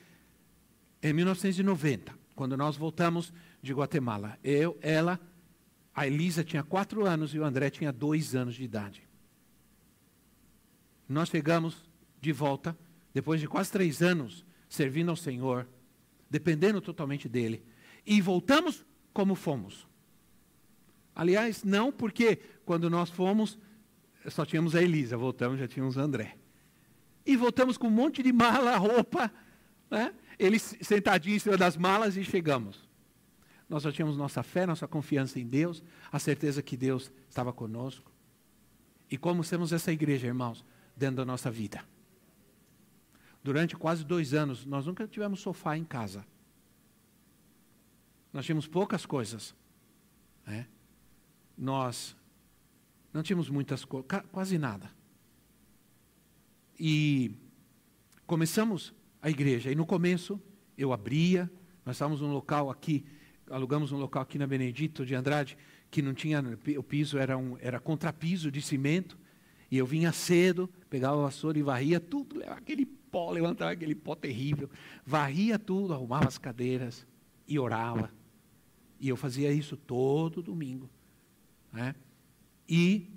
em 1.03 1.13
1990, 1.13 2.15
quando 2.35 2.57
nós 2.57 2.77
voltamos 2.77 3.33
de 3.61 3.75
Guatemala. 3.75 4.39
Eu, 4.43 4.79
ela, 4.81 5.21
a 5.95 6.07
Elisa 6.07 6.43
tinha 6.43 6.63
quatro 6.63 7.05
anos 7.05 7.35
e 7.35 7.39
o 7.39 7.45
André 7.45 7.69
tinha 7.71 7.93
dois 7.93 8.35
anos 8.35 8.55
de 8.55 8.65
idade. 8.65 9.12
Nós 11.09 11.29
chegamos 11.29 11.89
de 12.21 12.33
volta, 12.33 12.77
depois 13.13 13.41
de 13.41 13.49
quase 13.49 13.71
três 13.71 14.03
anos 14.03 14.45
servindo 14.69 15.11
ao 15.11 15.17
Senhor, 15.17 15.69
dependendo 16.31 16.81
totalmente 16.81 17.29
dEle, 17.29 17.63
e 18.07 18.21
voltamos 18.21 18.85
como 19.13 19.35
fomos. 19.35 19.87
Aliás, 21.15 21.63
não 21.63 21.93
porque 21.93 22.37
quando 22.65 22.89
nós 22.89 23.11
fomos, 23.11 23.59
só 24.29 24.45
tínhamos 24.47 24.75
a 24.75 24.83
Elisa, 24.83 25.17
voltamos, 25.17 25.59
já 25.59 25.69
tínhamos 25.69 25.97
André. 25.97 26.37
E 27.25 27.37
voltamos 27.37 27.77
com 27.77 27.89
um 27.89 27.91
monte 27.91 28.23
de 28.23 28.33
mala, 28.33 28.77
roupa, 28.79 29.33
né? 29.91 30.15
eles 30.39 30.77
sentadinhos 30.81 31.37
em 31.37 31.45
cima 31.45 31.57
das 31.57 31.77
malas 31.77 32.17
e 32.17 32.25
chegamos. 32.25 32.89
Nós 33.69 33.83
já 33.83 33.93
tínhamos 33.93 34.17
nossa 34.17 34.43
fé, 34.43 34.67
nossa 34.67 34.89
confiança 34.89 35.39
em 35.39 35.47
Deus, 35.47 35.83
a 36.11 36.19
certeza 36.19 36.63
que 36.63 36.77
Deus 36.77 37.13
estava 37.29 37.53
conosco. 37.53 38.11
E 39.11 39.17
como 39.17 39.45
temos 39.45 39.73
essa 39.73 39.93
igreja, 39.93 40.27
irmãos, 40.27 40.65
dentro 40.97 41.17
da 41.17 41.25
nossa 41.25 41.51
vida. 41.51 41.85
Durante 43.43 43.77
quase 43.77 44.05
dois 44.05 44.35
anos, 44.35 44.65
nós 44.65 44.87
nunca 44.87 45.07
tivemos 45.07 45.41
sofá 45.41 45.77
em 45.77 45.85
casa. 45.85 46.25
nós 48.33 48.47
tínhamos 48.47 48.67
poucas 48.67 49.05
coisas. 49.05 49.55
Né? 50.47 50.67
Nós 51.57 52.17
não 53.13 53.23
tínhamos 53.23 53.51
muitas 53.51 53.85
coisas, 53.85 54.09
quase 54.31 54.57
nada. 54.59 54.91
E 56.79 57.33
começamos 58.27 58.95
a 59.21 59.29
igreja. 59.29 59.71
E 59.71 59.75
no 59.75 59.85
começo 59.85 60.41
eu 60.79 60.93
abria, 60.93 61.51
nós 61.85 61.97
estávamos 61.97 62.21
num 62.21 62.33
local 62.33 62.71
aqui, 62.71 63.05
alugamos 63.51 63.93
um 63.93 63.99
local 63.99 64.23
aqui 64.23 64.39
na 64.39 64.47
Benedito 64.47 65.05
de 65.05 65.15
Andrade, 65.15 65.59
que 65.91 66.01
não 66.01 66.15
tinha, 66.15 66.43
o 66.79 66.83
piso 66.83 67.19
era, 67.19 67.37
um, 67.37 67.59
era 67.59 67.79
contrapiso 67.79 68.51
de 68.51 68.63
cimento. 68.63 69.19
E 69.73 69.79
eu 69.79 69.87
vinha 69.87 70.13
cedo, 70.13 70.69
pegava 70.91 71.19
a 71.19 71.23
vassoura 71.23 71.59
e 71.59 71.63
varria 71.63 71.99
tudo, 71.99 72.37
levava 72.37 72.59
aquele 72.59 72.85
pó, 72.85 73.31
levantava 73.31 73.71
aquele 73.71 73.95
pó 73.95 74.15
terrível, 74.15 74.69
varria 75.03 75.59
tudo, 75.59 75.95
arrumava 75.95 76.29
as 76.29 76.37
cadeiras 76.37 77.07
e 77.49 77.59
orava. 77.59 78.13
E 79.01 79.09
eu 79.09 79.17
fazia 79.17 79.51
isso 79.51 79.75
todo 79.75 80.43
domingo. 80.43 80.91
Né? 81.73 81.95
E 82.69 83.09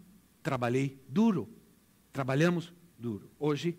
trabalhei 0.41 0.97
duro. 1.09 1.49
Trabalhamos 2.13 2.73
duro. 2.97 3.29
Hoje, 3.37 3.77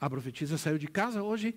a 0.00 0.08
profetisa 0.08 0.56
saiu 0.56 0.78
de 0.78 0.88
casa, 0.88 1.22
hoje 1.22 1.54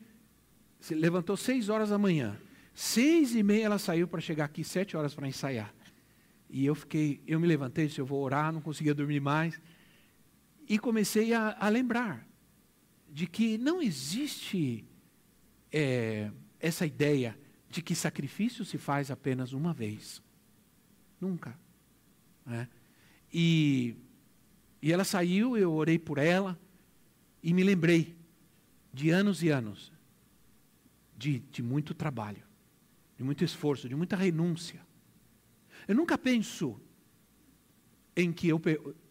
se 0.81 0.93
levantou 0.93 1.37
seis 1.37 1.69
horas 1.69 1.91
da 1.91 1.97
manhã. 1.97 2.37
Seis 2.73 3.33
e 3.35 3.41
meia 3.41 3.67
ela 3.67 3.79
saiu 3.79 4.05
para 4.05 4.19
chegar 4.19 4.43
aqui, 4.43 4.65
sete 4.65 4.97
horas 4.97 5.15
para 5.15 5.29
ensaiar. 5.29 5.73
E 6.49 6.65
eu 6.65 6.75
fiquei, 6.75 7.21
eu 7.25 7.39
me 7.39 7.47
levantei, 7.47 7.87
disse, 7.87 8.01
eu 8.01 8.05
vou 8.05 8.21
orar, 8.21 8.51
não 8.51 8.59
conseguia 8.59 8.93
dormir 8.93 9.21
mais. 9.21 9.57
E 10.67 10.77
comecei 10.77 11.33
a, 11.33 11.55
a 11.59 11.69
lembrar 11.69 12.27
de 13.09 13.25
que 13.25 13.57
não 13.57 13.81
existe 13.81 14.85
é, 15.71 16.31
essa 16.59 16.85
ideia 16.85 17.37
de 17.69 17.81
que 17.81 17.95
sacrifício 17.95 18.65
se 18.65 18.77
faz 18.77 19.09
apenas 19.09 19.53
uma 19.53 19.73
vez. 19.73 20.21
Nunca. 21.19 21.57
Né? 22.45 22.67
E, 23.33 23.95
e 24.81 24.91
ela 24.91 25.03
saiu, 25.03 25.57
eu 25.57 25.71
orei 25.73 25.97
por 25.97 26.17
ela 26.17 26.59
e 27.41 27.53
me 27.53 27.63
lembrei 27.63 28.15
de 28.93 29.09
anos 29.09 29.43
e 29.43 29.49
anos 29.49 29.91
de, 31.17 31.39
de 31.39 31.63
muito 31.63 31.93
trabalho, 31.93 32.43
de 33.17 33.23
muito 33.23 33.43
esforço, 33.43 33.89
de 33.89 33.95
muita 33.95 34.15
renúncia. 34.15 34.85
Eu 35.87 35.95
nunca 35.95 36.17
penso 36.17 36.79
em 38.15 38.31
que 38.31 38.47
eu 38.47 38.59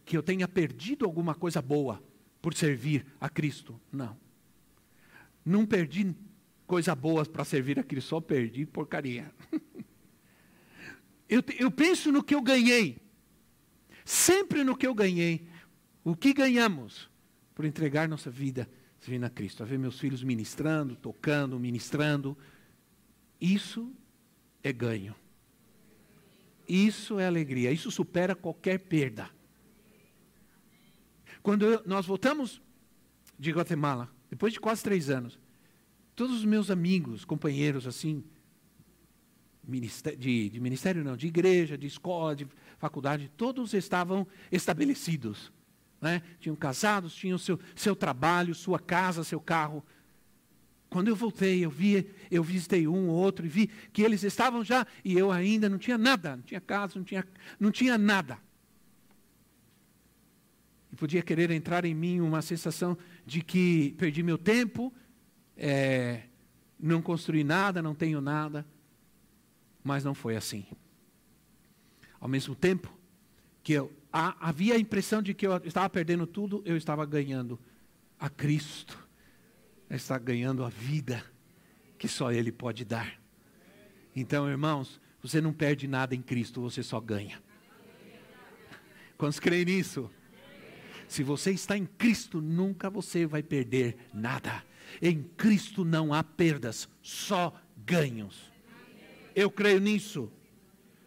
que 0.07 0.17
eu 0.17 0.23
tenha 0.23 0.47
perdido 0.47 1.05
alguma 1.05 1.35
coisa 1.35 1.61
boa 1.61 2.03
por 2.41 2.55
servir 2.55 3.05
a 3.21 3.29
Cristo. 3.29 3.79
Não. 3.93 4.17
Não 5.45 5.67
perdi 5.67 6.15
coisa 6.65 6.95
boa 6.95 7.27
para 7.27 7.45
servir 7.45 7.79
a 7.81 7.83
Cristo, 7.83 8.09
só 8.09 8.21
perdi 8.21 8.65
porcaria. 8.65 9.35
eu, 11.29 11.43
eu 11.59 11.71
penso 11.73 12.13
no 12.13 12.23
que 12.23 12.37
eu 12.37 12.41
ganhei. 12.41 12.99
Sempre 14.05 14.63
no 14.63 14.77
que 14.77 14.87
eu 14.87 14.95
ganhei. 14.95 15.49
O 16.05 16.15
que 16.15 16.33
ganhamos 16.33 17.11
por 17.53 17.65
entregar 17.65 18.09
nossa 18.09 18.31
vida 18.31 18.71
servindo 19.01 19.25
a 19.25 19.31
Cristo. 19.31 19.65
A 19.65 19.67
ver 19.67 19.77
meus 19.77 19.99
filhos 19.99 20.23
ministrando, 20.23 20.95
tocando, 20.95 21.59
ministrando. 21.59 22.39
Isso 23.41 23.93
é 24.63 24.73
ganho. 24.73 25.17
Isso 26.69 27.19
é 27.19 27.27
alegria. 27.27 27.73
Isso 27.73 27.91
supera 27.91 28.37
qualquer 28.37 28.79
perda. 28.79 29.35
Quando 31.47 31.65
eu, 31.65 31.81
nós 31.87 32.05
voltamos 32.05 32.61
de 33.39 33.53
Guatemala, 33.53 34.11
depois 34.29 34.53
de 34.53 34.59
quase 34.59 34.83
três 34.83 35.09
anos, 35.09 35.39
todos 36.17 36.39
os 36.39 36.45
meus 36.45 36.73
amigos, 36.73 37.25
companheiros 37.25 37.87
assim, 37.87 38.25
de, 40.19 40.51
de, 40.51 40.61
ministério 40.61 41.05
não, 41.05 41.17
de 41.17 41.29
igreja, 41.29 41.79
de 41.79 41.87
escola, 41.87 42.35
de 42.35 42.49
faculdade, 42.79 43.31
todos 43.37 43.75
estavam 43.75 44.27
estabelecidos. 44.51 45.53
Né? 46.01 46.21
Tinham 46.41 46.57
casados, 46.57 47.15
tinham 47.15 47.39
seu, 47.39 47.61
seu 47.77 47.95
trabalho, 47.95 48.53
sua 48.53 48.81
casa, 48.81 49.23
seu 49.23 49.39
carro. 49.39 49.87
Quando 50.91 51.07
eu 51.07 51.15
voltei, 51.15 51.65
eu 51.65 51.71
vi, 51.71 52.11
eu 52.29 52.43
visitei 52.43 52.89
um 52.89 53.09
ou 53.09 53.15
outro 53.15 53.47
e 53.47 53.49
vi 53.49 53.69
que 53.93 54.03
eles 54.03 54.25
estavam 54.25 54.65
já 54.65 54.85
e 55.05 55.17
eu 55.17 55.31
ainda 55.31 55.69
não 55.69 55.79
tinha 55.79 55.97
nada, 55.97 56.35
não 56.35 56.43
tinha 56.43 56.61
casa, 56.61 56.95
não 56.97 57.05
tinha, 57.05 57.25
não 57.61 57.71
tinha 57.71 57.97
nada 57.97 58.37
podia 60.97 61.23
querer 61.23 61.51
entrar 61.51 61.85
em 61.85 61.95
mim 61.95 62.21
uma 62.21 62.43
sensação 62.43 62.97
de 63.25 63.43
que 63.43 63.95
perdi 63.99 64.23
meu 64.23 64.39
tempo, 64.39 64.93
é, 65.57 66.23
não 66.79 67.01
construí 67.01 67.45
nada, 67.45 67.83
não 67.83 67.95
tenho 67.95 68.21
nada. 68.21 68.67
Mas 69.83 70.03
não 70.05 70.15
foi 70.15 70.37
assim. 70.37 70.67
Ao 72.19 72.29
mesmo 72.29 72.55
tempo 72.55 72.93
que 73.63 73.73
eu, 73.73 73.93
a, 74.13 74.49
havia 74.49 74.75
a 74.75 74.79
impressão 74.79 75.23
de 75.23 75.35
que 75.35 75.47
eu 75.47 75.57
estava 75.59 75.89
perdendo 75.89 76.27
tudo, 76.27 76.63
eu 76.65 76.77
estava 76.77 77.05
ganhando 77.05 77.59
a 78.19 78.29
Cristo. 78.29 78.99
Eu 79.89 79.97
estava 79.97 80.19
ganhando 80.19 80.65
a 80.65 80.69
vida 80.69 81.25
que 81.99 82.09
só 82.09 82.33
Ele 82.33 82.51
pode 82.51 82.85
dar. 82.85 83.21
Então, 84.15 84.49
irmãos, 84.49 85.01
você 85.23 85.41
não 85.41 85.53
perde 85.53 85.87
nada 85.87 86.15
em 86.15 86.23
Cristo, 86.23 86.61
você 86.61 86.83
só 86.83 87.01
ganha. 87.01 87.41
Quantos 89.17 89.39
creem 89.41 89.65
nisso? 89.65 90.11
Se 91.09 91.23
você 91.23 91.53
está 91.53 91.77
em 91.77 91.87
Cristo, 91.87 92.41
nunca 92.41 92.91
você 92.91 93.27
vai 93.27 93.43
perder 93.43 93.97
nada. 94.13 94.65
Em 95.01 95.23
Cristo 95.23 95.85
não 95.85 96.13
há 96.13 96.23
perdas, 96.23 96.89
só 97.03 97.55
ganhos. 97.77 98.53
Eu 99.35 99.51
creio 99.51 99.81
nisso. 99.81 100.31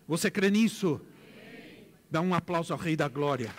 Você 0.07 0.31
crê 0.31 0.49
nisso? 0.49 1.01
Dá 2.09 2.21
um 2.21 2.33
aplauso 2.33 2.73
ao 2.73 2.79
Rei 2.79 2.95
da 2.95 3.07
Glória. 3.07 3.53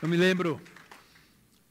Eu 0.00 0.08
me 0.08 0.16
lembro 0.18 0.60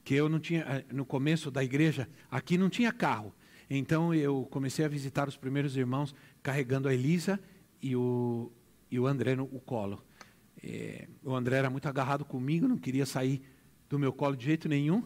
que 0.04 0.16
eu 0.16 0.28
não 0.28 0.40
tinha, 0.40 0.62
eh, 0.62 0.86
no 0.92 1.06
começo 1.06 1.52
da 1.52 1.64
igreja, 1.64 2.10
aqui 2.32 2.58
não 2.58 2.68
tinha 2.70 2.92
carro. 2.92 3.34
Então 3.70 4.14
eu 4.14 4.48
comecei 4.50 4.84
a 4.86 4.88
visitar 4.88 5.28
os 5.28 5.38
primeiros 5.38 5.76
irmãos 5.78 6.14
carregando 6.42 6.88
a 6.88 6.94
Elisa 6.94 7.40
e 7.82 7.96
o, 7.96 8.52
e 8.90 9.00
o 9.00 9.08
André 9.08 9.36
no 9.36 9.44
o 9.44 9.60
colo. 9.60 10.04
É, 10.62 11.08
o 11.24 11.36
André 11.36 11.58
era 11.58 11.70
muito 11.70 11.88
agarrado 11.88 12.24
comigo, 12.24 12.68
não 12.68 12.78
queria 12.78 13.06
sair 13.06 13.42
do 13.90 14.00
meu 14.00 14.14
colo 14.14 14.36
de 14.36 14.46
jeito 14.46 14.70
nenhum. 14.70 15.04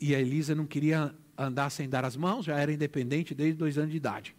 E 0.00 0.14
a 0.14 0.20
Elisa 0.20 0.54
não 0.54 0.66
queria 0.66 1.14
andar 1.36 1.70
sem 1.70 1.88
dar 1.88 2.04
as 2.04 2.16
mãos, 2.16 2.44
já 2.44 2.58
era 2.58 2.72
independente 2.72 3.34
desde 3.34 3.56
dois 3.58 3.78
anos 3.78 3.90
de 3.90 3.96
idade. 3.96 4.36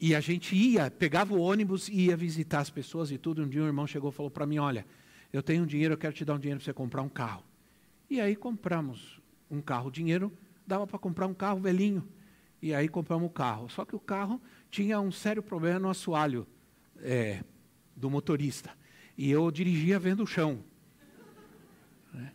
E 0.00 0.14
a 0.14 0.20
gente 0.20 0.54
ia, 0.54 0.90
pegava 0.90 1.34
o 1.34 1.40
ônibus 1.40 1.88
e 1.88 2.06
ia 2.06 2.16
visitar 2.16 2.60
as 2.60 2.68
pessoas 2.68 3.10
e 3.10 3.16
tudo. 3.16 3.42
Um 3.42 3.48
dia 3.48 3.62
um 3.62 3.66
irmão 3.66 3.86
chegou 3.86 4.10
e 4.10 4.12
falou 4.12 4.30
para 4.30 4.44
mim: 4.44 4.58
Olha, 4.58 4.84
eu 5.32 5.42
tenho 5.42 5.62
um 5.62 5.66
dinheiro, 5.66 5.94
eu 5.94 5.98
quero 5.98 6.12
te 6.12 6.24
dar 6.24 6.34
um 6.34 6.38
dinheiro 6.38 6.58
para 6.58 6.64
você 6.64 6.72
comprar 6.72 7.02
um 7.02 7.08
carro. 7.08 7.42
E 8.10 8.20
aí 8.20 8.36
compramos 8.36 9.20
um 9.50 9.62
carro. 9.62 9.90
Dinheiro 9.90 10.32
dava 10.66 10.86
para 10.86 10.98
comprar 10.98 11.26
um 11.26 11.34
carro 11.34 11.60
velhinho. 11.60 12.06
E 12.60 12.74
aí 12.74 12.88
compramos 12.88 13.28
o 13.28 13.32
carro. 13.32 13.68
Só 13.68 13.84
que 13.84 13.94
o 13.94 14.00
carro 14.00 14.40
tinha 14.70 14.98
um 15.00 15.12
sério 15.12 15.42
problema 15.42 15.78
no 15.78 15.90
assoalho 15.90 16.46
é, 16.98 17.44
do 17.94 18.08
motorista. 18.08 18.70
E 19.16 19.30
eu 19.30 19.50
dirigia 19.50 19.98
vendo 19.98 20.22
o 20.22 20.26
chão. 20.26 20.64
Né? 22.12 22.32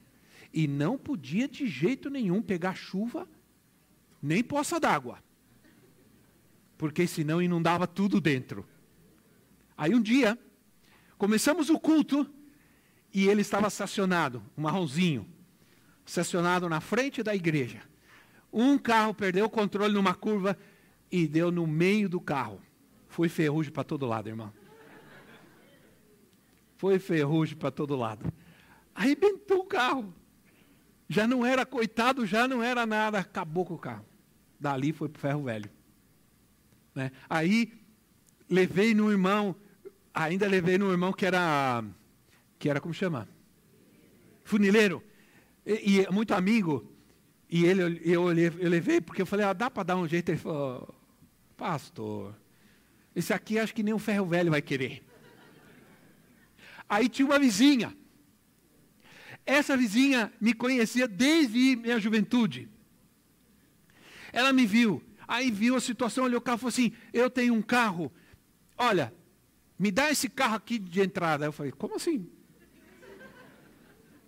E 0.53 0.67
não 0.67 0.97
podia 0.97 1.47
de 1.47 1.67
jeito 1.67 2.09
nenhum 2.09 2.41
pegar 2.41 2.75
chuva, 2.75 3.27
nem 4.21 4.43
poça 4.43 4.79
d'água. 4.79 5.17
Porque 6.77 7.07
senão 7.07 7.41
inundava 7.41 7.87
tudo 7.87 8.21
dentro. 8.21 8.65
Aí 9.75 9.95
um 9.95 10.01
dia, 10.01 10.37
começamos 11.17 11.69
o 11.69 11.79
culto 11.79 12.29
e 13.13 13.27
ele 13.27 13.41
estava 13.41 13.67
estacionado, 13.67 14.43
um 14.57 14.61
marronzinho, 14.61 15.27
estacionado 16.05 16.69
na 16.69 16.79
frente 16.79 17.23
da 17.23 17.35
igreja. 17.35 17.81
Um 18.51 18.77
carro 18.77 19.13
perdeu 19.13 19.45
o 19.45 19.49
controle 19.49 19.93
numa 19.93 20.13
curva 20.13 20.57
e 21.11 21.27
deu 21.27 21.51
no 21.51 21.67
meio 21.67 22.09
do 22.09 22.19
carro. 22.19 22.61
Foi 23.07 23.29
ferrugem 23.29 23.71
para 23.71 23.83
todo 23.83 24.05
lado, 24.05 24.29
irmão. 24.29 24.51
Foi 26.77 26.97
ferrugem 26.99 27.57
para 27.57 27.71
todo 27.71 27.95
lado. 27.95 28.31
Arrebentou 28.95 29.59
o 29.59 29.65
carro. 29.65 30.13
Já 31.07 31.27
não 31.27 31.45
era 31.45 31.65
coitado, 31.65 32.25
já 32.25 32.47
não 32.47 32.63
era 32.63 32.85
nada. 32.85 33.19
Acabou 33.19 33.65
com 33.65 33.73
o 33.73 33.79
carro. 33.79 34.05
Dali 34.59 34.93
foi 34.93 35.09
para 35.09 35.17
o 35.17 35.21
ferro 35.21 35.43
velho. 35.43 35.69
Né? 36.93 37.11
Aí 37.29 37.73
levei 38.49 38.93
no 38.93 39.11
irmão, 39.11 39.55
ainda 40.13 40.47
levei 40.47 40.77
no 40.77 40.91
irmão 40.91 41.13
que 41.13 41.25
era, 41.25 41.83
que 42.57 42.69
era 42.69 42.81
como 42.81 42.93
chama? 42.93 43.27
Funileiro. 44.43 45.03
E, 45.65 46.01
e 46.01 46.11
muito 46.11 46.33
amigo. 46.33 46.88
E 47.49 47.65
ele, 47.65 47.99
eu, 48.05 48.31
eu 48.31 48.69
levei, 48.69 49.01
porque 49.01 49.21
eu 49.21 49.25
falei, 49.25 49.45
ah, 49.45 49.53
dá 49.53 49.71
para 49.71 49.83
dar 49.83 49.97
um 49.97 50.07
jeito? 50.07 50.29
Ele 50.29 50.37
falou, 50.37 50.93
pastor, 51.57 52.35
esse 53.15 53.33
aqui 53.33 53.57
acho 53.57 53.73
que 53.73 53.81
nem 53.81 53.93
um 53.93 53.99
ferro 53.99 54.27
velho 54.27 54.51
vai 54.51 54.61
querer. 54.61 55.03
Aí 56.87 57.09
tinha 57.09 57.25
uma 57.25 57.39
vizinha. 57.39 57.95
essa 59.45 59.75
vizinha 59.75 60.31
me 60.39 60.53
conhecia 60.53 61.07
desde 61.07 61.75
minha 61.75 61.99
juventude. 61.99 62.69
Ela 64.31 64.53
me 64.53 64.65
viu, 64.67 65.03
aí 65.27 65.49
viu 65.49 65.75
a 65.75 65.81
situação, 65.81 66.25
olhou 66.25 66.39
o 66.39 66.41
carro 66.41 66.57
e 66.57 66.59
falou 66.59 66.69
assim: 66.69 66.93
Eu 67.11 67.31
tenho 67.31 67.53
um 67.55 67.63
carro, 67.63 68.11
olha, 68.77 69.11
me 69.77 69.91
dá 69.91 70.11
esse 70.11 70.29
carro 70.29 70.55
aqui 70.55 70.77
de 70.77 71.01
entrada. 71.01 71.45
Eu 71.45 71.51
falei: 71.51 71.71
Como 71.71 71.95
assim? 71.95 72.29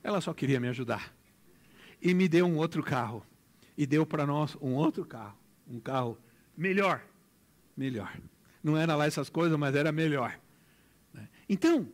Ela 0.03 0.21
só 0.21 0.33
queria 0.33 0.59
me 0.59 0.67
ajudar. 0.69 1.15
E 2.01 2.13
me 2.13 2.27
deu 2.27 2.45
um 2.45 2.57
outro 2.57 2.81
carro. 2.81 3.25
E 3.77 3.85
deu 3.85 4.05
para 4.05 4.25
nós 4.25 4.57
um 4.61 4.73
outro 4.73 5.05
carro. 5.05 5.37
Um 5.67 5.79
carro 5.79 6.17
melhor. 6.57 7.03
Melhor. 7.75 8.19
Não 8.63 8.77
era 8.77 8.95
lá 8.95 9.05
essas 9.05 9.29
coisas, 9.29 9.57
mas 9.57 9.75
era 9.75 9.91
melhor. 9.91 10.39
Então, 11.47 11.91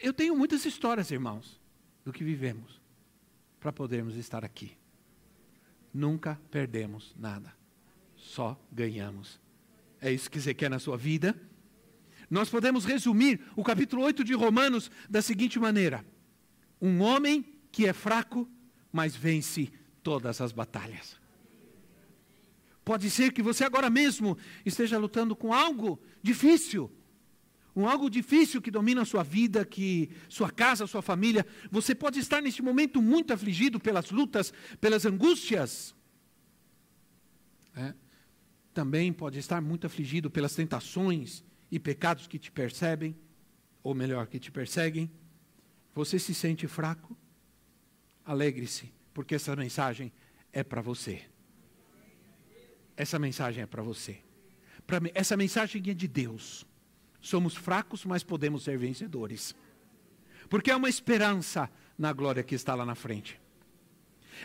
eu 0.00 0.12
tenho 0.12 0.36
muitas 0.36 0.64
histórias, 0.64 1.10
irmãos, 1.10 1.60
do 2.04 2.12
que 2.12 2.24
vivemos 2.24 2.80
para 3.60 3.72
podermos 3.72 4.16
estar 4.16 4.44
aqui. 4.44 4.76
Nunca 5.94 6.40
perdemos 6.50 7.14
nada, 7.16 7.54
só 8.16 8.60
ganhamos. 8.70 9.40
É 10.00 10.10
isso 10.12 10.30
que 10.30 10.40
você 10.40 10.52
quer 10.52 10.68
na 10.68 10.78
sua 10.78 10.96
vida? 10.96 11.40
Nós 12.28 12.48
podemos 12.48 12.84
resumir 12.84 13.40
o 13.54 13.62
capítulo 13.62 14.02
8 14.02 14.24
de 14.24 14.34
Romanos 14.34 14.90
da 15.08 15.22
seguinte 15.22 15.58
maneira: 15.60 16.04
Um 16.80 17.00
homem 17.00 17.44
que 17.70 17.86
é 17.86 17.92
fraco, 17.92 18.48
mas 18.92 19.16
vence 19.16 19.72
todas 20.02 20.40
as 20.40 20.52
batalhas. 20.52 21.20
Pode 22.84 23.08
ser 23.10 23.32
que 23.32 23.42
você 23.42 23.64
agora 23.64 23.88
mesmo 23.88 24.36
esteja 24.66 24.98
lutando 24.98 25.36
com 25.36 25.54
algo 25.54 26.00
difícil, 26.22 26.90
um 27.74 27.88
algo 27.88 28.10
difícil 28.10 28.60
que 28.60 28.70
domina 28.70 29.02
a 29.02 29.04
sua 29.04 29.22
vida, 29.22 29.64
que 29.64 30.10
sua 30.28 30.50
casa, 30.50 30.86
sua 30.86 31.00
família. 31.00 31.46
Você 31.70 31.94
pode 31.94 32.18
estar 32.18 32.42
neste 32.42 32.60
momento 32.60 33.00
muito 33.00 33.32
afligido 33.32 33.80
pelas 33.80 34.10
lutas, 34.10 34.52
pelas 34.80 35.06
angústias. 35.06 35.94
É. 37.74 37.94
Também 38.74 39.12
pode 39.12 39.38
estar 39.38 39.60
muito 39.62 39.86
afligido 39.86 40.30
pelas 40.30 40.54
tentações 40.54 41.42
e 41.70 41.78
pecados 41.78 42.26
que 42.26 42.38
te 42.38 42.50
percebem, 42.50 43.16
ou 43.82 43.94
melhor, 43.94 44.26
que 44.26 44.38
te 44.38 44.50
perseguem. 44.50 45.10
Você 45.94 46.18
se 46.18 46.34
sente 46.34 46.66
fraco? 46.66 47.16
Alegre-se, 48.32 48.90
porque 49.12 49.34
essa 49.34 49.54
mensagem 49.54 50.10
é 50.54 50.64
para 50.64 50.80
você. 50.80 51.20
Essa 52.96 53.18
mensagem 53.18 53.62
é 53.62 53.66
para 53.66 53.82
você. 53.82 54.20
Pra, 54.86 54.98
essa 55.12 55.36
mensagem 55.36 55.82
é 55.86 55.92
de 55.92 56.08
Deus. 56.08 56.66
Somos 57.20 57.54
fracos, 57.54 58.06
mas 58.06 58.22
podemos 58.22 58.64
ser 58.64 58.78
vencedores. 58.78 59.54
Porque 60.48 60.70
há 60.70 60.78
uma 60.78 60.88
esperança 60.88 61.70
na 61.98 62.10
glória 62.14 62.42
que 62.42 62.54
está 62.54 62.74
lá 62.74 62.86
na 62.86 62.94
frente. 62.94 63.38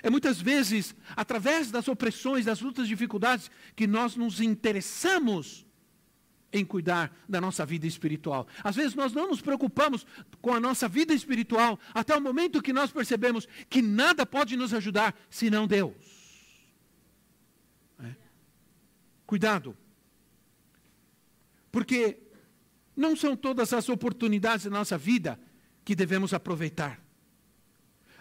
É 0.04 0.10
muitas 0.10 0.42
vezes, 0.42 0.94
através 1.16 1.72
das 1.72 1.88
opressões, 1.88 2.44
das 2.44 2.60
lutas, 2.60 2.90
dificuldades, 2.90 3.50
que 3.74 3.88
nós 3.88 4.18
nos 4.18 4.42
interessamos 4.42 5.66
em 6.52 6.66
cuidar 6.66 7.16
da 7.28 7.42
nossa 7.42 7.66
vida 7.66 7.86
espiritual. 7.86 8.48
Às 8.64 8.76
vezes 8.76 8.96
nós 8.96 9.14
não 9.14 9.28
nos 9.28 9.42
preocupamos 9.42 10.06
com 10.42 10.54
a 10.54 10.60
nossa 10.60 10.88
vida 10.88 11.14
espiritual 11.14 11.80
até 11.94 12.16
o 12.16 12.22
momento 12.22 12.62
que 12.62 12.74
nós 12.74 12.92
percebemos 12.92 13.48
que 13.70 13.82
nada 13.82 14.26
pode 14.26 14.56
nos 14.56 14.74
ajudar 14.74 15.16
senão 15.30 15.68
Deus. 15.68 15.94
É. 18.04 18.16
Cuidado. 19.26 19.78
Porque 21.72 22.18
não 22.96 23.16
são 23.16 23.36
todas 23.36 23.74
as 23.74 23.90
oportunidades 23.90 24.66
da 24.66 24.72
nossa 24.72 24.98
vida 24.98 25.40
que 25.84 25.96
devemos 25.96 26.34
aproveitar. 26.34 27.02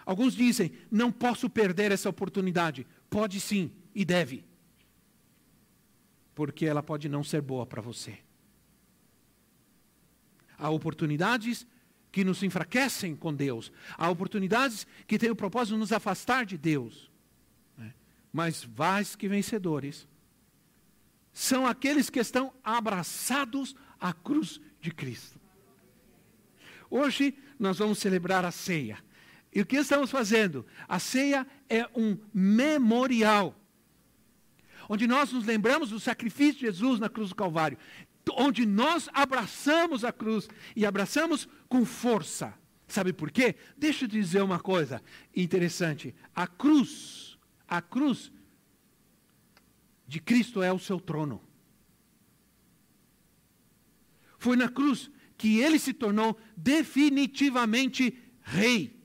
Alguns 0.05 0.33
dizem: 0.33 0.71
não 0.89 1.11
posso 1.11 1.49
perder 1.49 1.91
essa 1.91 2.09
oportunidade. 2.09 2.87
Pode 3.09 3.41
sim 3.41 3.71
e 3.93 4.05
deve. 4.05 4.46
Porque 6.37 6.67
ela 6.67 6.83
pode 6.83 7.09
não 7.09 7.23
ser 7.23 7.41
boa 7.41 7.65
para 7.65 7.81
você. 7.81 8.19
Há 10.55 10.69
oportunidades 10.69 11.65
que 12.11 12.23
nos 12.23 12.43
enfraquecem 12.43 13.15
com 13.15 13.33
Deus. 13.33 13.71
Há 13.97 14.07
oportunidades 14.07 14.85
que 15.07 15.17
têm 15.17 15.31
o 15.31 15.35
propósito 15.35 15.73
de 15.73 15.79
nos 15.79 15.91
afastar 15.91 16.45
de 16.45 16.55
Deus. 16.55 17.09
Né? 17.75 17.91
Mas 18.31 18.63
vais 18.63 19.15
que 19.15 19.27
vencedores 19.27 20.07
são 21.33 21.65
aqueles 21.65 22.07
que 22.07 22.19
estão 22.19 22.53
abraçados 22.63 23.75
à 23.99 24.13
cruz 24.13 24.61
de 24.79 24.91
Cristo. 24.91 25.41
Hoje 26.87 27.35
nós 27.57 27.79
vamos 27.79 27.97
celebrar 27.97 28.45
a 28.45 28.51
ceia. 28.51 29.03
E 29.51 29.59
o 29.59 29.65
que 29.65 29.77
estamos 29.77 30.11
fazendo? 30.11 30.67
A 30.87 30.99
ceia 30.99 31.47
é 31.67 31.89
um 31.95 32.15
memorial. 32.31 33.55
Onde 34.89 35.07
nós 35.07 35.31
nos 35.31 35.45
lembramos 35.45 35.89
do 35.89 35.99
sacrifício 35.99 36.55
de 36.55 36.65
Jesus 36.67 36.99
na 36.99 37.09
cruz 37.09 37.29
do 37.29 37.35
Calvário. 37.35 37.77
Onde 38.33 38.65
nós 38.65 39.09
abraçamos 39.13 40.03
a 40.03 40.11
cruz 40.11 40.49
e 40.75 40.85
abraçamos 40.85 41.47
com 41.67 41.85
força. 41.85 42.53
Sabe 42.87 43.11
por 43.11 43.31
quê? 43.31 43.55
Deixa 43.77 44.05
eu 44.05 44.09
dizer 44.09 44.41
uma 44.41 44.59
coisa 44.59 45.01
interessante. 45.35 46.15
A 46.33 46.47
cruz, 46.47 47.37
a 47.67 47.81
cruz 47.81 48.31
de 50.07 50.21
Cristo 50.21 50.63
é 50.63 50.71
o 50.71 50.79
seu 50.79 50.99
trono. 50.99 51.41
Foi 54.37 54.55
na 54.55 54.69
cruz 54.69 55.11
que 55.37 55.59
ele 55.59 55.77
se 55.77 55.93
tornou 55.93 56.37
definitivamente 56.55 58.17
rei 58.41 58.97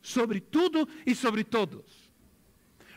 sobre 0.00 0.40
tudo 0.40 0.88
e 1.04 1.14
sobre 1.14 1.42
todos. 1.42 2.08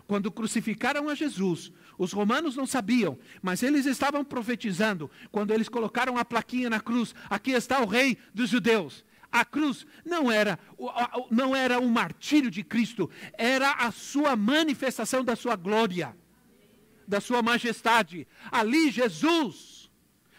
Quando 0.05 0.31
crucificaram 0.31 1.09
a 1.09 1.15
Jesus, 1.15 1.71
os 1.97 2.11
romanos 2.11 2.55
não 2.55 2.65
sabiam, 2.65 3.17
mas 3.41 3.63
eles 3.63 3.85
estavam 3.85 4.23
profetizando 4.23 5.09
quando 5.31 5.53
eles 5.53 5.69
colocaram 5.69 6.17
a 6.17 6.25
plaquinha 6.25 6.69
na 6.69 6.79
cruz: 6.79 7.13
aqui 7.29 7.51
está 7.51 7.81
o 7.81 7.85
rei 7.85 8.17
dos 8.33 8.49
judeus. 8.49 9.05
A 9.31 9.45
cruz 9.45 9.85
não 10.03 10.29
era, 10.29 10.59
não 11.29 11.55
era 11.55 11.79
o 11.79 11.89
martírio 11.89 12.51
de 12.51 12.63
Cristo, 12.63 13.09
era 13.33 13.71
a 13.71 13.89
sua 13.91 14.35
manifestação 14.35 15.23
da 15.23 15.37
sua 15.37 15.55
glória, 15.55 16.15
da 17.07 17.21
sua 17.21 17.41
majestade. 17.41 18.27
Ali 18.51 18.91
Jesus 18.91 19.89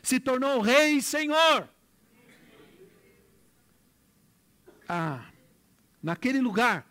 se 0.03 0.21
tornou 0.21 0.61
rei 0.61 0.97
e 0.97 1.03
senhor. 1.03 1.69
Ah, 4.87 5.25
naquele 6.03 6.41
lugar, 6.41 6.87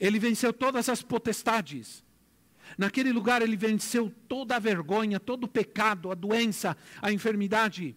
ele 0.00 0.18
venceu 0.18 0.50
todas 0.50 0.88
as 0.88 1.02
potestades. 1.02 2.02
Naquele 2.76 3.12
lugar, 3.12 3.42
ele 3.42 3.56
venceu 3.56 4.12
toda 4.28 4.56
a 4.56 4.58
vergonha, 4.58 5.18
todo 5.18 5.44
o 5.44 5.48
pecado, 5.48 6.10
a 6.10 6.14
doença, 6.14 6.76
a 7.00 7.12
enfermidade. 7.12 7.96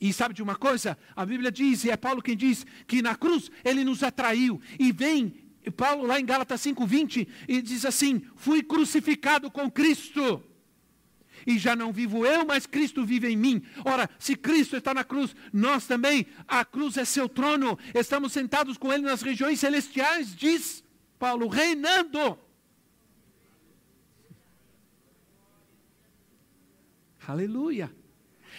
E 0.00 0.12
sabe 0.12 0.34
de 0.34 0.42
uma 0.42 0.56
coisa? 0.56 0.98
A 1.14 1.24
Bíblia 1.24 1.50
diz, 1.50 1.84
e 1.84 1.90
é 1.90 1.96
Paulo 1.96 2.22
quem 2.22 2.36
diz, 2.36 2.66
que 2.86 3.00
na 3.00 3.14
cruz 3.14 3.50
ele 3.64 3.84
nos 3.84 4.02
atraiu. 4.02 4.60
E 4.78 4.92
vem 4.92 5.34
Paulo 5.76 6.06
lá 6.06 6.20
em 6.20 6.24
Gálatas 6.24 6.60
5,20 6.60 7.26
e 7.48 7.62
diz 7.62 7.84
assim: 7.84 8.22
Fui 8.36 8.62
crucificado 8.62 9.50
com 9.50 9.70
Cristo 9.70 10.42
e 11.46 11.58
já 11.58 11.76
não 11.76 11.92
vivo 11.92 12.26
eu, 12.26 12.44
mas 12.44 12.66
Cristo 12.66 13.04
vive 13.04 13.28
em 13.28 13.36
mim. 13.36 13.62
Ora, 13.84 14.10
se 14.18 14.34
Cristo 14.34 14.76
está 14.76 14.92
na 14.92 15.04
cruz, 15.04 15.34
nós 15.52 15.86
também, 15.86 16.26
a 16.46 16.64
cruz 16.64 16.96
é 16.96 17.04
seu 17.04 17.28
trono, 17.28 17.78
estamos 17.94 18.32
sentados 18.32 18.76
com 18.76 18.92
Ele 18.92 19.02
nas 19.02 19.22
regiões 19.22 19.60
celestiais, 19.60 20.34
diz 20.34 20.84
Paulo, 21.18 21.48
reinando. 21.48 22.38
Aleluia. 27.26 27.90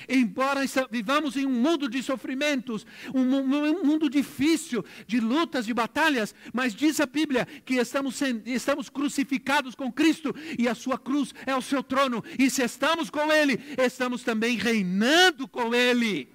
Embora 0.08 0.62
vivamos 0.92 1.36
em 1.36 1.46
um 1.46 1.52
mundo 1.52 1.90
de 1.90 2.04
sofrimentos, 2.04 2.86
um, 3.14 3.24
mundo 3.84 4.10
difícil, 4.10 4.86
de 5.08 5.20
lutas, 5.20 5.66
de 5.66 5.74
batalhas, 5.74 6.36
mas 6.54 6.76
diz 6.76 7.00
a 7.00 7.06
Bíblia 7.06 7.48
que 7.66 7.76
estamos, 7.76 8.22
estamos 8.46 8.90
crucificados 8.90 9.74
com 9.74 9.92
Cristo 9.92 10.36
e 10.58 10.68
a 10.68 10.76
sua 10.76 10.98
cruz 10.98 11.34
é 11.46 11.56
o 11.56 11.62
seu 11.62 11.82
trono. 11.82 12.24
E 12.38 12.50
se 12.50 12.64
estamos 12.64 13.10
com 13.10 13.32
Ele, 13.32 13.60
estamos 13.78 14.24
também 14.24 14.58
reinando 14.58 15.48
com 15.48 15.74
Ele. 15.74 16.30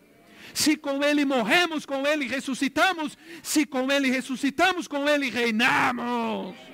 Se 0.55 0.77
com 0.77 1.03
Ele 1.03 1.25
morremos, 1.25 1.87
com 1.87 2.07
Ele 2.07 2.27
ressuscitamos. 2.27 3.17
Se 3.43 3.65
com 3.65 3.91
Ele 3.91 4.11
ressuscitamos, 4.11 4.89
com 4.89 5.09
Ele 5.09 5.31
reinamos. 5.31 6.72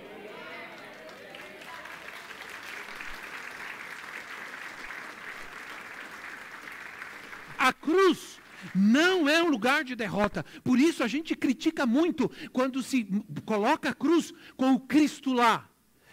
A 7.68 7.72
cruz 7.74 8.40
não 8.74 9.28
é 9.28 9.42
um 9.42 9.50
lugar 9.50 9.84
de 9.84 9.94
derrota. 9.94 10.42
Por 10.64 10.78
isso 10.78 11.04
a 11.04 11.06
gente 11.06 11.36
critica 11.36 11.84
muito 11.84 12.30
quando 12.50 12.82
se 12.82 13.06
coloca 13.44 13.90
a 13.90 13.94
cruz 13.94 14.32
com 14.56 14.72
o 14.72 14.80
Cristo 14.80 15.34
lá. 15.34 15.68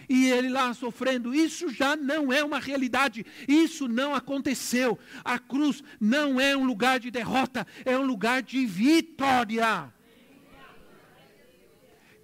E 0.09 0.25
ele 0.25 0.49
lá 0.49 0.73
sofrendo, 0.73 1.33
isso 1.33 1.69
já 1.69 1.95
não 1.95 2.33
é 2.33 2.43
uma 2.43 2.59
realidade, 2.59 3.25
isso 3.47 3.87
não 3.87 4.13
aconteceu. 4.13 4.99
A 5.23 5.39
cruz 5.39 5.81
não 5.97 6.41
é 6.41 6.57
um 6.57 6.65
lugar 6.65 6.99
de 6.99 7.09
derrota, 7.09 7.65
é 7.85 7.97
um 7.97 8.05
lugar 8.05 8.43
de 8.43 8.65
vitória. 8.65 9.93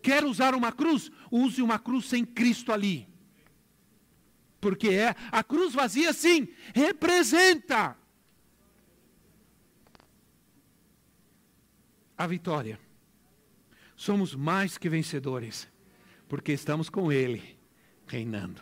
quer 0.03 0.25
usar 0.25 0.53
uma 0.53 0.73
cruz, 0.73 1.09
use 1.31 1.61
uma 1.61 1.79
cruz 1.79 2.05
sem 2.07 2.25
Cristo 2.25 2.73
ali. 2.73 3.07
Porque 4.59 4.89
é 4.89 5.15
a 5.31 5.41
cruz 5.41 5.73
vazia, 5.73 6.11
sim, 6.11 6.49
representa 6.75 8.00
a 12.23 12.27
vitória. 12.27 12.79
Somos 13.95 14.35
mais 14.35 14.77
que 14.77 14.87
vencedores, 14.87 15.67
porque 16.29 16.51
estamos 16.51 16.87
com 16.89 17.11
Ele 17.11 17.57
reinando. 18.05 18.61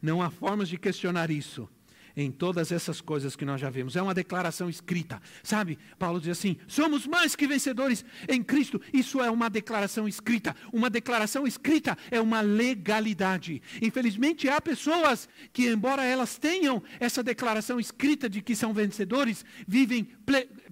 Não 0.00 0.20
há 0.20 0.30
formas 0.30 0.68
de 0.68 0.76
questionar 0.76 1.30
isso 1.30 1.68
em 2.16 2.30
todas 2.30 2.72
essas 2.72 3.00
coisas 3.00 3.36
que 3.36 3.44
nós 3.44 3.60
já 3.60 3.70
vimos. 3.70 3.96
É 3.96 4.02
uma 4.02 4.14
declaração 4.14 4.68
escrita, 4.68 5.20
sabe? 5.42 5.78
Paulo 5.98 6.20
diz 6.20 6.38
assim: 6.38 6.56
somos 6.66 7.06
mais 7.06 7.34
que 7.34 7.46
vencedores 7.46 8.04
em 8.28 8.42
Cristo. 8.42 8.80
Isso 8.92 9.20
é 9.22 9.30
uma 9.30 9.48
declaração 9.48 10.06
escrita. 10.06 10.54
Uma 10.72 10.90
declaração 10.90 11.46
escrita 11.46 11.96
é 12.10 12.20
uma 12.20 12.40
legalidade. 12.40 13.62
Infelizmente, 13.80 14.48
há 14.48 14.60
pessoas 14.60 15.28
que, 15.52 15.68
embora 15.68 16.04
elas 16.04 16.38
tenham 16.38 16.82
essa 17.00 17.22
declaração 17.22 17.78
escrita 17.78 18.28
de 18.28 18.42
que 18.42 18.54
são 18.54 18.72
vencedores, 18.72 19.44
vivem 19.66 20.06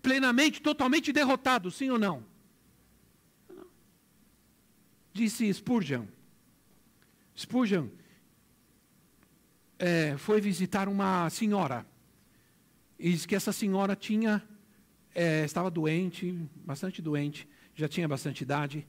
plenamente, 0.02 0.60
totalmente 0.60 1.12
derrotados, 1.12 1.76
sim 1.76 1.90
ou 1.90 1.98
não? 1.98 2.24
Disse 5.12 5.52
Spurgeon. 5.52 6.06
Spurgeon 7.36 7.88
é, 9.80 10.14
foi 10.18 10.42
visitar 10.42 10.88
uma 10.88 11.30
senhora. 11.30 11.86
E 12.98 13.10
diz 13.10 13.24
que 13.24 13.34
essa 13.34 13.50
senhora 13.50 13.96
tinha, 13.96 14.42
é, 15.14 15.42
estava 15.46 15.70
doente, 15.70 16.38
bastante 16.66 17.00
doente, 17.00 17.48
já 17.74 17.88
tinha 17.88 18.06
bastante 18.06 18.42
idade. 18.42 18.86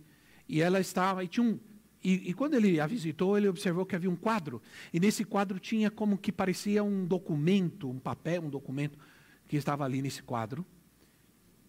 E 0.50 0.62
ela 0.62 0.82
estava, 0.82 1.24
e 1.24 1.30
tinha 1.30 1.46
um, 1.46 1.58
e, 2.04 2.32
e, 2.32 2.34
quando 2.34 2.56
ele 2.56 2.80
a 2.80 2.88
visitou, 2.88 3.38
ele 3.38 3.48
observou 3.48 3.86
que 3.86 3.96
havia 3.96 4.10
um 4.10 4.16
quadro. 4.18 4.62
E 4.92 5.00
nesse 5.00 5.24
quadro 5.24 5.60
tinha 5.60 5.90
como 5.90 6.18
que 6.18 6.32
parecia 6.32 6.84
um 6.84 7.06
documento, 7.06 7.90
um 7.90 8.00
papel, 8.00 8.42
um 8.42 8.50
documento 8.50 9.00
que 9.48 9.56
estava 9.56 9.86
ali 9.86 10.02
nesse 10.02 10.22
quadro. 10.22 10.66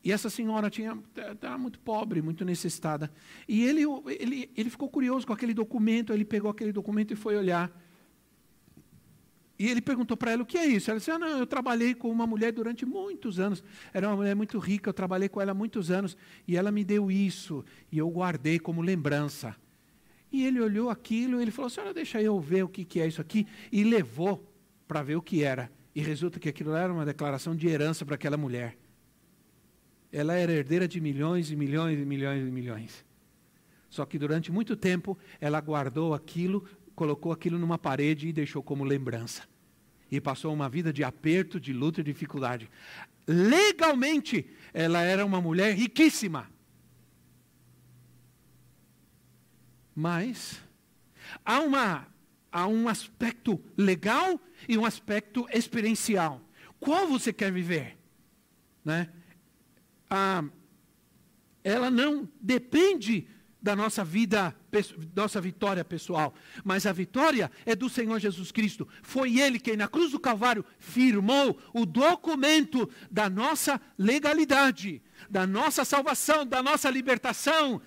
E 0.03 0.11
essa 0.11 0.29
senhora 0.29 0.69
tinha 0.69 0.99
estava 1.15 1.57
muito 1.59 1.79
pobre, 1.79 2.21
muito 2.21 2.45
necessitada. 2.45 3.13
E 3.47 3.63
ele, 3.65 3.83
ele, 4.19 4.51
ele 4.57 4.71
ficou 4.71 4.89
curioso 4.89 5.25
com 5.25 5.33
aquele 5.33 5.55
documento, 5.55 6.13
ele 6.13 6.25
pegou 6.25 6.51
aquele 6.51 6.73
documento 6.73 7.13
e 7.13 7.17
foi 7.17 7.37
olhar. 7.37 7.71
E 9.63 9.69
ele 9.69 9.81
perguntou 9.81 10.17
para 10.17 10.33
ela 10.33 10.43
o 10.43 10.45
que 10.45 10.59
é 10.59 10.67
isso. 10.67 10.91
Ela 10.91 10.99
disse: 10.99 11.13
ah, 11.13 11.19
não, 11.21 11.39
eu 11.39 11.47
trabalhei 11.47 11.95
com 11.95 12.11
uma 12.11 12.27
mulher 12.27 12.51
durante 12.51 12.85
muitos 12.85 13.39
anos. 13.39 13.63
Era 13.95 14.09
uma 14.09 14.17
mulher 14.17 14.35
muito 14.35 14.59
rica, 14.59 14.91
eu 14.91 14.93
trabalhei 14.93 15.29
com 15.29 15.41
ela 15.41 15.53
há 15.53 15.55
muitos 15.55 15.89
anos. 15.89 16.17
E 16.49 16.57
ela 16.57 16.73
me 16.73 16.83
deu 16.83 17.13
isso. 17.13 17.65
E 17.93 17.97
eu 17.97 18.11
guardei 18.11 18.59
como 18.59 18.83
lembrança. 18.83 19.55
E 20.33 20.45
ele 20.45 20.61
olhou 20.61 20.91
aquilo 20.91 21.39
e 21.39 21.43
ele 21.43 21.53
falou: 21.53 21.71
senhora, 21.71 21.95
deixa 21.95 22.21
eu 22.21 22.41
ver 22.41 22.65
o 22.65 22.69
que, 22.69 22.85
que 22.85 22.99
é 22.99 23.07
isso 23.07 23.21
aqui. 23.21 23.47
E 23.71 23.85
levou 23.85 24.53
para 24.89 25.01
ver 25.01 25.15
o 25.15 25.23
que 25.23 25.45
era. 25.45 25.71
E 25.95 26.01
resulta 26.03 26.41
que 26.41 26.49
aquilo 26.49 26.75
era 26.75 26.93
uma 26.93 27.07
declaração 27.07 27.55
de 27.55 27.69
herança 27.69 28.05
para 28.05 28.17
aquela 28.17 28.37
mulher. 28.37 28.77
Ela 30.11 30.35
era 30.35 30.51
herdeira 30.51 30.89
de 30.89 31.01
milhões 31.01 31.53
e 31.53 31.55
milhões 31.55 32.01
e 32.01 32.05
milhões 32.05 32.49
e 32.49 32.51
milhões. 32.51 33.05
Só 33.89 34.05
que 34.05 34.19
durante 34.19 34.51
muito 34.51 34.75
tempo 34.75 35.17
ela 35.41 35.61
guardou 35.61 36.15
aquilo, 36.15 36.65
colocou 36.97 37.31
aquilo 37.31 37.61
numa 37.61 37.79
parede 37.79 38.27
e 38.27 38.33
deixou 38.33 38.61
como 38.61 38.83
lembrança 38.83 39.52
e 40.13 40.21
passou 40.21 40.53
uma 40.53 40.69
vida 40.69 40.93
de 40.93 41.03
aperto, 41.03 41.59
de 41.59 41.73
luta 41.73 42.03
e 42.03 42.05
dificuldade. 42.05 42.71
Legalmente, 43.27 44.47
ela 44.75 45.01
era 45.01 45.25
uma 45.25 45.41
mulher 45.41 45.75
riquíssima. 45.75 46.51
Mas 49.95 50.63
há, 51.43 51.61
uma, 51.61 52.07
há 52.53 52.67
um 52.67 52.89
aspecto 52.89 53.59
legal 53.75 54.39
e 54.69 54.77
um 54.77 54.85
aspecto 54.85 55.49
experiencial. 55.51 56.43
Qual 56.79 57.09
você 57.09 57.33
quer 57.33 57.51
viver? 57.51 57.97
Né? 58.85 59.11
Ah, 60.11 60.45
ela 61.65 61.91
não 61.91 62.29
depende 62.39 63.27
da 63.63 63.75
nossa 63.75 64.05
vida, 64.05 64.55
nossa 65.15 65.41
vitória 65.41 65.85
pessoal. 65.85 66.35
Mas 66.65 66.87
a 66.87 66.93
vitória 66.93 67.51
é 67.67 67.75
do 67.75 67.89
Senhor 67.89 68.19
Jesus 68.19 68.51
Cristo. 68.51 68.89
Foi 69.03 69.39
Ele 69.39 69.59
quem, 69.59 69.77
na 69.77 69.89
cruz 69.89 70.13
do 70.13 70.21
Calvário, 70.21 70.65
firmou 70.79 71.59
o 71.75 71.85
documento 71.85 72.89
da 73.11 73.29
nossa 73.29 73.81
legalidade, 73.99 75.03
da 75.29 75.47
nossa 75.47 75.85
salvação, 75.85 76.47
da 76.47 76.63
nossa 76.63 76.89
libertação, 76.89 77.81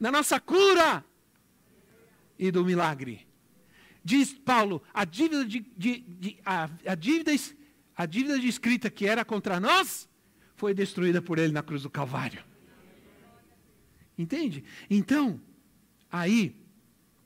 da 0.00 0.10
nossa 0.10 0.40
cura 0.40 1.04
e 2.38 2.50
do 2.50 2.64
milagre. 2.64 3.26
Diz 4.04 4.32
Paulo, 4.32 4.82
a 4.92 5.04
dívida 5.04 5.44
de, 5.44 5.60
de, 5.76 6.00
de 6.00 6.38
a, 6.44 6.68
a, 6.86 6.94
dívida, 6.96 7.32
a 7.96 8.04
dívida 8.04 8.38
de 8.38 8.48
escrita 8.48 8.90
que 8.90 9.06
era 9.06 9.24
contra 9.24 9.60
nós 9.60 10.08
foi 10.56 10.74
destruída 10.74 11.22
por 11.22 11.38
Ele 11.38 11.52
na 11.52 11.62
cruz 11.62 11.82
do 11.82 11.90
Calvário. 11.90 12.51
Entende? 14.22 14.62
Então, 14.88 15.40
aí, 16.10 16.54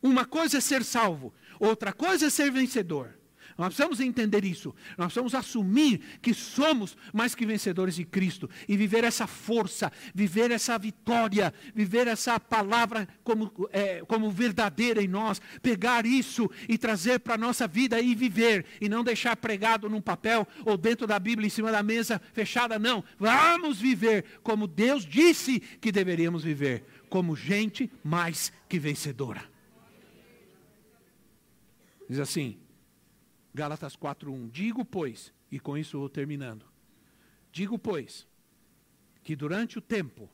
uma 0.02 0.24
coisa 0.24 0.58
é 0.58 0.60
ser 0.60 0.82
salvo, 0.82 1.32
outra 1.60 1.92
coisa 1.92 2.26
é 2.26 2.30
ser 2.30 2.50
vencedor. 2.50 3.15
Nós 3.56 3.68
precisamos 3.68 4.00
entender 4.00 4.44
isso. 4.44 4.74
Nós 4.98 5.06
precisamos 5.06 5.34
assumir 5.34 6.00
que 6.20 6.34
somos 6.34 6.96
mais 7.12 7.34
que 7.34 7.46
vencedores 7.46 7.94
de 7.94 8.04
Cristo 8.04 8.50
e 8.68 8.76
viver 8.76 9.02
essa 9.02 9.26
força, 9.26 9.90
viver 10.14 10.50
essa 10.50 10.78
vitória, 10.78 11.54
viver 11.74 12.06
essa 12.06 12.38
palavra 12.38 13.08
como, 13.24 13.50
é, 13.72 14.02
como 14.06 14.30
verdadeira 14.30 15.02
em 15.02 15.08
nós, 15.08 15.40
pegar 15.62 16.04
isso 16.04 16.50
e 16.68 16.76
trazer 16.76 17.20
para 17.20 17.34
a 17.34 17.38
nossa 17.38 17.66
vida 17.66 17.98
e 17.98 18.14
viver, 18.14 18.66
e 18.78 18.88
não 18.88 19.02
deixar 19.02 19.36
pregado 19.36 19.88
num 19.88 20.02
papel 20.02 20.46
ou 20.64 20.76
dentro 20.76 21.06
da 21.06 21.18
Bíblia 21.18 21.46
em 21.46 21.50
cima 21.50 21.72
da 21.72 21.82
mesa 21.82 22.20
fechada, 22.34 22.78
não. 22.78 23.02
Vamos 23.18 23.80
viver 23.80 24.24
como 24.42 24.66
Deus 24.66 25.06
disse 25.06 25.60
que 25.60 25.90
deveríamos 25.90 26.44
viver, 26.44 26.84
como 27.08 27.34
gente 27.34 27.90
mais 28.04 28.52
que 28.68 28.78
vencedora. 28.78 29.42
Diz 32.08 32.20
assim, 32.20 32.56
Gálatas 33.56 33.96
4:1. 33.96 34.50
Digo, 34.50 34.84
pois, 34.84 35.32
e 35.50 35.58
com 35.58 35.78
isso 35.78 35.98
vou 35.98 36.10
terminando. 36.10 36.66
Digo, 37.50 37.78
pois, 37.78 38.26
que 39.24 39.34
durante 39.34 39.78
o 39.78 39.80
tempo 39.80 40.28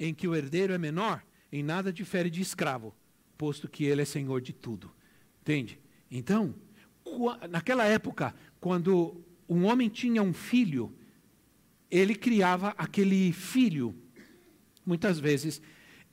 em 0.00 0.14
que 0.14 0.26
o 0.26 0.34
herdeiro 0.34 0.72
é 0.72 0.78
menor, 0.78 1.22
em 1.52 1.62
nada 1.62 1.92
difere 1.92 2.30
de 2.30 2.40
escravo, 2.40 2.96
posto 3.36 3.68
que 3.68 3.84
ele 3.84 4.00
é 4.00 4.04
senhor 4.06 4.40
de 4.40 4.54
tudo. 4.54 4.90
Entende? 5.42 5.78
Então, 6.10 6.54
naquela 7.50 7.84
época, 7.84 8.34
quando 8.58 9.22
um 9.46 9.64
homem 9.66 9.90
tinha 9.90 10.22
um 10.22 10.32
filho, 10.32 10.96
ele 11.90 12.14
criava 12.14 12.74
aquele 12.78 13.32
filho. 13.32 13.94
Muitas 14.84 15.18
vezes, 15.18 15.60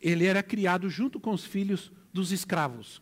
ele 0.02 0.26
era 0.26 0.44
criado 0.44 0.90
junto 0.90 1.22
com 1.22 1.32
os 1.32 1.46
filhos 1.46 1.90
dos 2.12 2.34
escravos. 2.34 3.02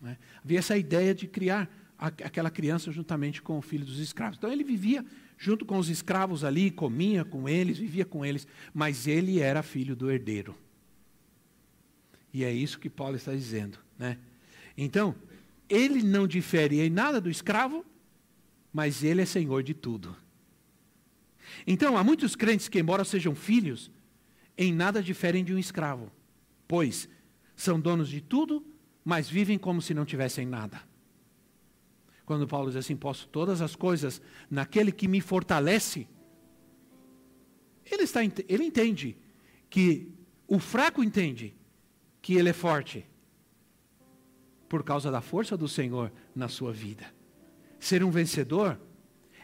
Né? 0.00 0.16
Havia 0.44 0.60
essa 0.60 0.76
ideia 0.76 1.12
de 1.12 1.26
criar 1.26 1.68
aquela 2.02 2.50
criança 2.50 2.90
juntamente 2.90 3.40
com 3.40 3.56
o 3.58 3.62
filho 3.62 3.84
dos 3.84 4.00
escravos. 4.00 4.36
Então 4.36 4.50
ele 4.50 4.64
vivia 4.64 5.04
junto 5.38 5.64
com 5.64 5.78
os 5.78 5.88
escravos 5.88 6.42
ali, 6.42 6.70
comia 6.70 7.24
com 7.24 7.48
eles, 7.48 7.78
vivia 7.78 8.04
com 8.04 8.24
eles, 8.24 8.46
mas 8.74 9.06
ele 9.06 9.38
era 9.38 9.62
filho 9.62 9.94
do 9.94 10.10
herdeiro. 10.10 10.56
E 12.32 12.44
é 12.44 12.52
isso 12.52 12.78
que 12.78 12.90
Paulo 12.90 13.16
está 13.16 13.32
dizendo, 13.32 13.78
né? 13.98 14.18
Então, 14.76 15.14
ele 15.68 16.02
não 16.02 16.26
difere 16.26 16.80
em 16.80 16.90
nada 16.90 17.20
do 17.20 17.30
escravo, 17.30 17.84
mas 18.72 19.04
ele 19.04 19.20
é 19.20 19.26
senhor 19.26 19.62
de 19.62 19.74
tudo. 19.74 20.16
Então, 21.66 21.96
há 21.96 22.02
muitos 22.02 22.34
crentes 22.34 22.68
que, 22.68 22.78
embora 22.78 23.04
sejam 23.04 23.34
filhos, 23.34 23.90
em 24.56 24.72
nada 24.72 25.02
diferem 25.02 25.44
de 25.44 25.54
um 25.54 25.58
escravo, 25.58 26.10
pois 26.66 27.08
são 27.54 27.78
donos 27.78 28.08
de 28.08 28.20
tudo, 28.20 28.64
mas 29.04 29.28
vivem 29.28 29.58
como 29.58 29.82
se 29.82 29.92
não 29.92 30.04
tivessem 30.04 30.46
nada. 30.46 30.91
Quando 32.24 32.46
Paulo 32.46 32.68
diz 32.68 32.76
assim: 32.76 32.96
posso 32.96 33.28
todas 33.28 33.60
as 33.60 33.74
coisas 33.74 34.22
naquele 34.50 34.92
que 34.92 35.08
me 35.08 35.20
fortalece. 35.20 36.06
Ele, 37.90 38.04
está, 38.04 38.20
ele 38.24 38.64
entende 38.64 39.16
que 39.68 40.08
o 40.46 40.58
fraco 40.58 41.02
entende 41.02 41.54
que 42.20 42.34
ele 42.34 42.50
é 42.50 42.52
forte 42.52 43.06
por 44.68 44.82
causa 44.82 45.10
da 45.10 45.20
força 45.20 45.56
do 45.56 45.68
Senhor 45.68 46.12
na 46.34 46.48
sua 46.48 46.72
vida. 46.72 47.04
Ser 47.78 48.04
um 48.04 48.10
vencedor 48.10 48.80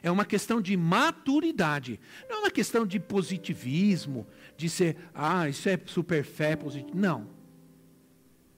é 0.03 0.11
uma 0.11 0.25
questão 0.25 0.61
de 0.61 0.77
maturidade, 0.77 2.01
não 2.29 2.37
é 2.37 2.41
uma 2.41 2.51
questão 2.51 2.87
de 2.87 3.01
positivismo, 3.01 4.27
de 4.57 4.71
ser, 4.71 4.97
ah, 5.13 5.49
isso 5.49 5.69
é 5.69 5.79
super 5.87 6.25
fé 6.25 6.55
positivo. 6.55 6.97
Não. 6.97 7.29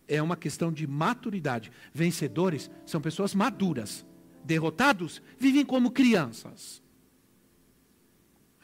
É 0.07 0.21
uma 0.21 0.37
questão 0.37 0.73
de 0.73 0.87
maturidade. 0.87 1.73
Vencedores 1.95 2.71
são 2.85 3.01
pessoas 3.01 3.35
maduras 3.35 4.05
derrotados 4.45 5.23
vivem 5.39 5.65
como 5.65 5.91
crianças. 5.91 6.83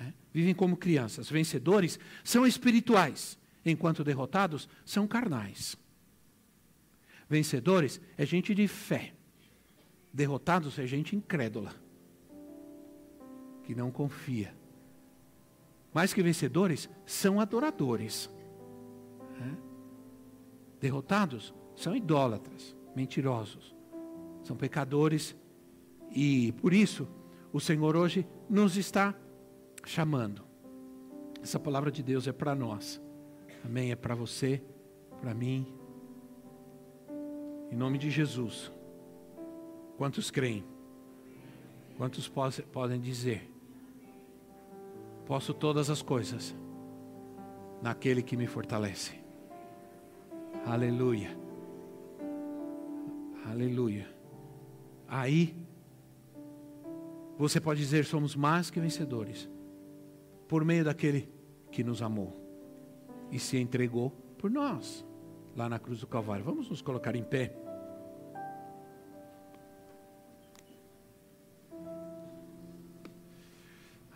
É? 0.01 0.13
Vivem 0.33 0.55
como 0.55 0.77
crianças. 0.77 1.29
Vencedores 1.31 1.99
são 2.25 2.47
espirituais. 2.47 3.39
enquanto 3.65 4.05
derrotados, 4.05 4.69
são 4.85 5.09
carnais. 5.09 5.77
Vencedores 7.29 8.01
é 8.17 8.25
gente 8.25 8.55
de 8.55 8.69
fé. 8.69 9.13
Derrotados 10.13 10.79
é 10.79 10.87
gente 10.87 11.17
incrédula, 11.17 11.75
que 13.65 13.75
não 13.75 13.91
confia. 13.91 14.55
Mais 15.93 16.15
que 16.15 16.23
vencedores, 16.23 16.89
são 17.05 17.41
adoradores. 17.41 18.31
Derrotados 20.81 21.53
são 21.75 21.97
idólatras, 21.97 22.77
mentirosos, 22.95 23.75
são 24.45 24.57
pecadores 24.57 25.35
e 26.11 26.53
por 26.53 26.73
isso 26.73 27.09
o 27.53 27.61
Senhor 27.61 27.97
hoje 27.97 28.27
nos 28.49 28.77
está 28.77 29.15
chamando. 29.85 30.45
Essa 31.43 31.59
palavra 31.59 31.91
de 31.91 32.03
Deus 32.03 32.27
é 32.27 32.33
para 32.33 32.55
nós. 32.55 33.01
Amém? 33.65 33.91
É 33.93 33.97
para 33.97 34.15
você, 34.15 34.63
para 35.21 35.33
mim. 35.35 35.67
Em 37.71 37.77
nome 37.77 37.99
de 37.99 38.11
Jesus. 38.11 38.71
Quantos 39.97 40.31
creem? 40.31 40.65
Quantos 41.97 42.29
podem 42.29 43.01
dizer? 43.01 43.51
Posso 45.25 45.55
todas 45.55 45.89
as 45.91 46.03
coisas 46.03 46.55
naquele 47.83 48.23
que 48.23 48.37
me 48.37 48.47
fortalece. 48.47 49.13
Aleluia. 50.67 51.37
Aleluia. 53.47 54.09
Aí, 55.09 55.66
você 57.39 57.61
pode 57.61 57.81
dizer: 57.81 58.05
somos 58.05 58.35
mais 58.35 58.71
que 58.71 58.81
vencedores, 58.81 59.49
por 60.49 60.65
meio 60.65 60.85
daquele 60.85 61.29
que 61.71 61.85
nos 61.85 62.01
amou 62.03 62.47
e 63.31 63.39
se 63.39 63.59
entregou 63.59 64.11
por 64.39 64.51
nós, 64.51 65.05
lá 65.55 65.69
na 65.69 65.79
cruz 65.79 66.01
do 66.01 66.07
Calvário. 66.07 66.45
Vamos 66.45 66.69
nos 66.71 66.81
colocar 66.81 67.15
em 67.15 67.25
pé. 67.25 67.55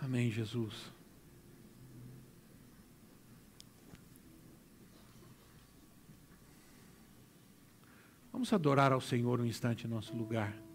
Amém, 0.03 0.31
Jesus. 0.31 0.93
Vamos 8.33 8.53
adorar 8.53 8.91
ao 8.91 9.01
Senhor 9.01 9.41
um 9.41 9.45
instante 9.45 9.87
em 9.87 9.91
nosso 9.91 10.17
lugar. 10.17 10.70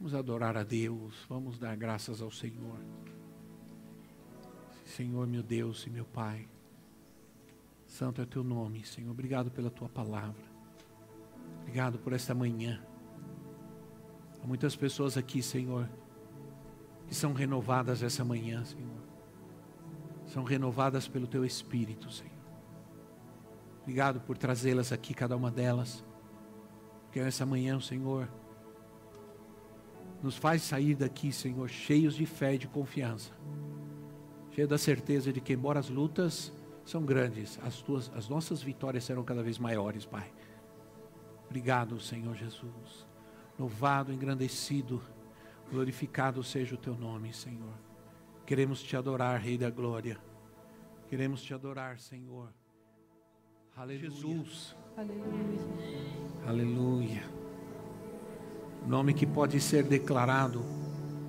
Vamos 0.00 0.14
adorar 0.14 0.56
a 0.56 0.62
Deus, 0.62 1.26
vamos 1.28 1.58
dar 1.58 1.76
graças 1.76 2.22
ao 2.22 2.30
Senhor. 2.30 2.78
Senhor, 4.86 5.26
meu 5.26 5.42
Deus 5.42 5.86
e 5.86 5.90
meu 5.90 6.06
Pai, 6.06 6.48
santo 7.86 8.22
é 8.22 8.24
teu 8.24 8.42
nome, 8.42 8.82
Senhor. 8.82 9.10
Obrigado 9.10 9.50
pela 9.50 9.70
tua 9.70 9.90
palavra. 9.90 10.42
Obrigado 11.60 11.98
por 11.98 12.14
esta 12.14 12.34
manhã. 12.34 12.82
Há 14.42 14.46
muitas 14.46 14.74
pessoas 14.74 15.18
aqui, 15.18 15.42
Senhor, 15.42 15.86
que 17.06 17.14
são 17.14 17.34
renovadas 17.34 18.02
essa 18.02 18.24
manhã, 18.24 18.64
Senhor. 18.64 19.02
São 20.24 20.44
renovadas 20.44 21.06
pelo 21.06 21.26
teu 21.26 21.44
Espírito, 21.44 22.10
Senhor. 22.10 22.32
Obrigado 23.82 24.18
por 24.22 24.38
trazê-las 24.38 24.92
aqui, 24.92 25.12
cada 25.12 25.36
uma 25.36 25.50
delas 25.50 26.02
que 27.12 27.20
essa 27.20 27.44
manhã, 27.44 27.78
Senhor, 27.80 28.30
nos 30.22 30.36
faz 30.36 30.62
sair 30.62 30.94
daqui, 30.94 31.32
Senhor, 31.32 31.68
cheios 31.68 32.14
de 32.14 32.26
fé 32.26 32.54
e 32.54 32.58
de 32.58 32.68
confiança. 32.68 33.32
Cheio 34.52 34.68
da 34.68 34.78
certeza 34.78 35.32
de 35.32 35.40
que, 35.40 35.52
embora 35.52 35.78
as 35.78 35.88
lutas 35.88 36.52
são 36.84 37.04
grandes, 37.04 37.58
as, 37.62 37.80
tuas, 37.80 38.10
as 38.14 38.28
nossas 38.28 38.62
vitórias 38.62 39.04
serão 39.04 39.24
cada 39.24 39.42
vez 39.42 39.58
maiores, 39.58 40.04
Pai. 40.04 40.30
Obrigado, 41.46 41.98
Senhor 42.00 42.34
Jesus. 42.34 43.06
Louvado, 43.58 44.12
engrandecido, 44.12 45.02
glorificado 45.70 46.42
seja 46.42 46.74
o 46.74 46.78
teu 46.78 46.96
nome, 46.96 47.32
Senhor. 47.32 47.74
Queremos 48.44 48.82
te 48.82 48.96
adorar, 48.96 49.40
Rei 49.40 49.56
da 49.56 49.70
Glória. 49.70 50.18
Queremos 51.08 51.42
te 51.42 51.54
adorar, 51.54 51.98
Senhor. 51.98 52.52
Aleluia. 53.76 54.10
Jesus. 54.10 54.76
Aleluia. 54.96 55.60
Aleluia. 56.46 57.39
Nome 58.86 59.12
que 59.14 59.26
pode 59.26 59.60
ser 59.60 59.84
declarado 59.84 60.64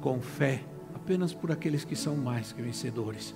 com 0.01 0.19
fé 0.21 0.63
apenas 0.95 1.33
por 1.33 1.51
aqueles 1.51 1.83
que 1.83 1.95
são 1.95 2.15
mais 2.15 2.51
que 2.51 2.61
vencedores. 2.61 3.35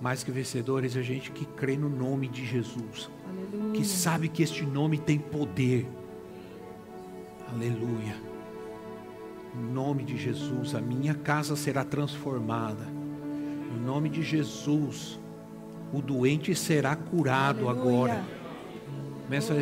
Mais 0.00 0.24
que 0.24 0.30
vencedores 0.32 0.96
é 0.96 1.02
gente 1.02 1.30
que 1.30 1.44
crê 1.46 1.76
no 1.76 1.88
nome 1.88 2.26
de 2.26 2.44
Jesus, 2.44 3.08
Aleluia. 3.28 3.72
que 3.72 3.84
sabe 3.84 4.28
que 4.28 4.42
este 4.42 4.64
nome 4.64 4.98
tem 4.98 5.18
poder. 5.18 5.86
Aleluia. 7.52 8.16
No 9.54 9.72
nome 9.72 10.02
de 10.02 10.16
Jesus, 10.16 10.74
a 10.74 10.80
minha 10.80 11.14
casa 11.14 11.54
será 11.54 11.84
transformada. 11.84 12.84
No 12.84 13.86
nome 13.86 14.08
de 14.08 14.22
Jesus, 14.22 15.20
o 15.92 16.02
doente 16.02 16.54
será 16.54 16.96
curado 16.96 17.68
Aleluia. 17.68 17.92
agora 17.92 18.41
Começa, 19.32 19.54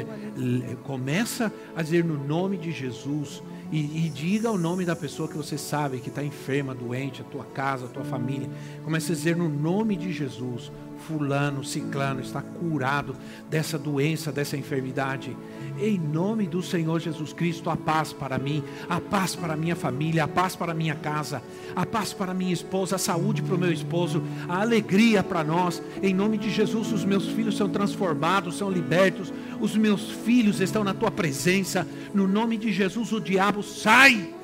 começa 0.83 1.53
a 1.77 1.83
dizer 1.83 2.05
no 2.05 2.19
nome 2.27 2.57
de 2.57 2.73
Jesus. 2.73 3.41
E, 3.71 4.05
e, 4.05 4.11
diga 4.11 4.51
o 4.51 4.59
nome 4.59 4.85
da 4.85 4.97
pessoa 4.97 5.29
que 5.29 5.37
você 5.37 5.57
sabe 5.57 6.01
que 6.01 6.09
está 6.09 6.25
enferma, 6.25 6.75
doente, 6.75 7.23
a 7.23 7.25
tua 7.25 7.45
casa, 7.45 7.85
a 7.85 7.89
tua 7.89 8.03
família. 8.03 8.51
Comece 8.83 9.13
a 9.13 9.15
dizer 9.15 9.37
no 9.37 9.49
nome 9.49 9.95
de 9.95 10.13
Jesus 10.13 10.73
fulano, 11.01 11.65
ciclano 11.65 12.21
está 12.21 12.43
curado 12.43 13.17
dessa 13.49 13.79
doença, 13.79 14.31
dessa 14.31 14.57
enfermidade. 14.57 15.37
Em 15.81 15.99
nome 15.99 16.47
do 16.47 16.63
Senhor 16.63 17.01
Jesus 17.01 17.33
Cristo, 17.33 17.71
a 17.71 17.77
paz 17.77 18.13
para 18.13 18.39
mim, 18.39 18.63
a 18.89 19.01
paz 19.01 19.35
para 19.35 19.57
minha 19.57 19.75
família, 19.75 20.25
a 20.25 20.29
paz 20.29 20.55
para 20.55 20.75
minha 20.75 20.95
casa, 20.95 21.43
a 21.75 21.87
paz 21.87 22.13
para 22.13 22.35
minha 22.35 22.53
esposa, 22.53 22.97
a 22.97 22.99
saúde 22.99 23.43
para 23.43 23.55
o 23.55 23.59
meu 23.59 23.73
esposo, 23.73 24.23
a 24.49 24.61
alegria 24.61 25.23
para 25.23 25.43
nós. 25.43 25.83
Em 26.03 26.13
nome 26.13 26.37
de 26.37 26.51
Jesus, 26.51 26.93
os 26.93 27.05
meus 27.05 27.29
filhos 27.29 27.57
são 27.57 27.69
transformados, 27.69 28.59
são 28.59 28.71
libertos, 28.71 29.33
os 29.61 29.77
meus 29.77 30.11
filhos 30.11 30.61
estão 30.61 30.83
na 30.83 30.95
tua 30.95 31.11
presença. 31.11 31.87
No 32.15 32.27
nome 32.27 32.57
de 32.57 32.73
Jesus, 32.73 33.13
o 33.13 33.21
diabo 33.21 33.63
sai 33.63 34.35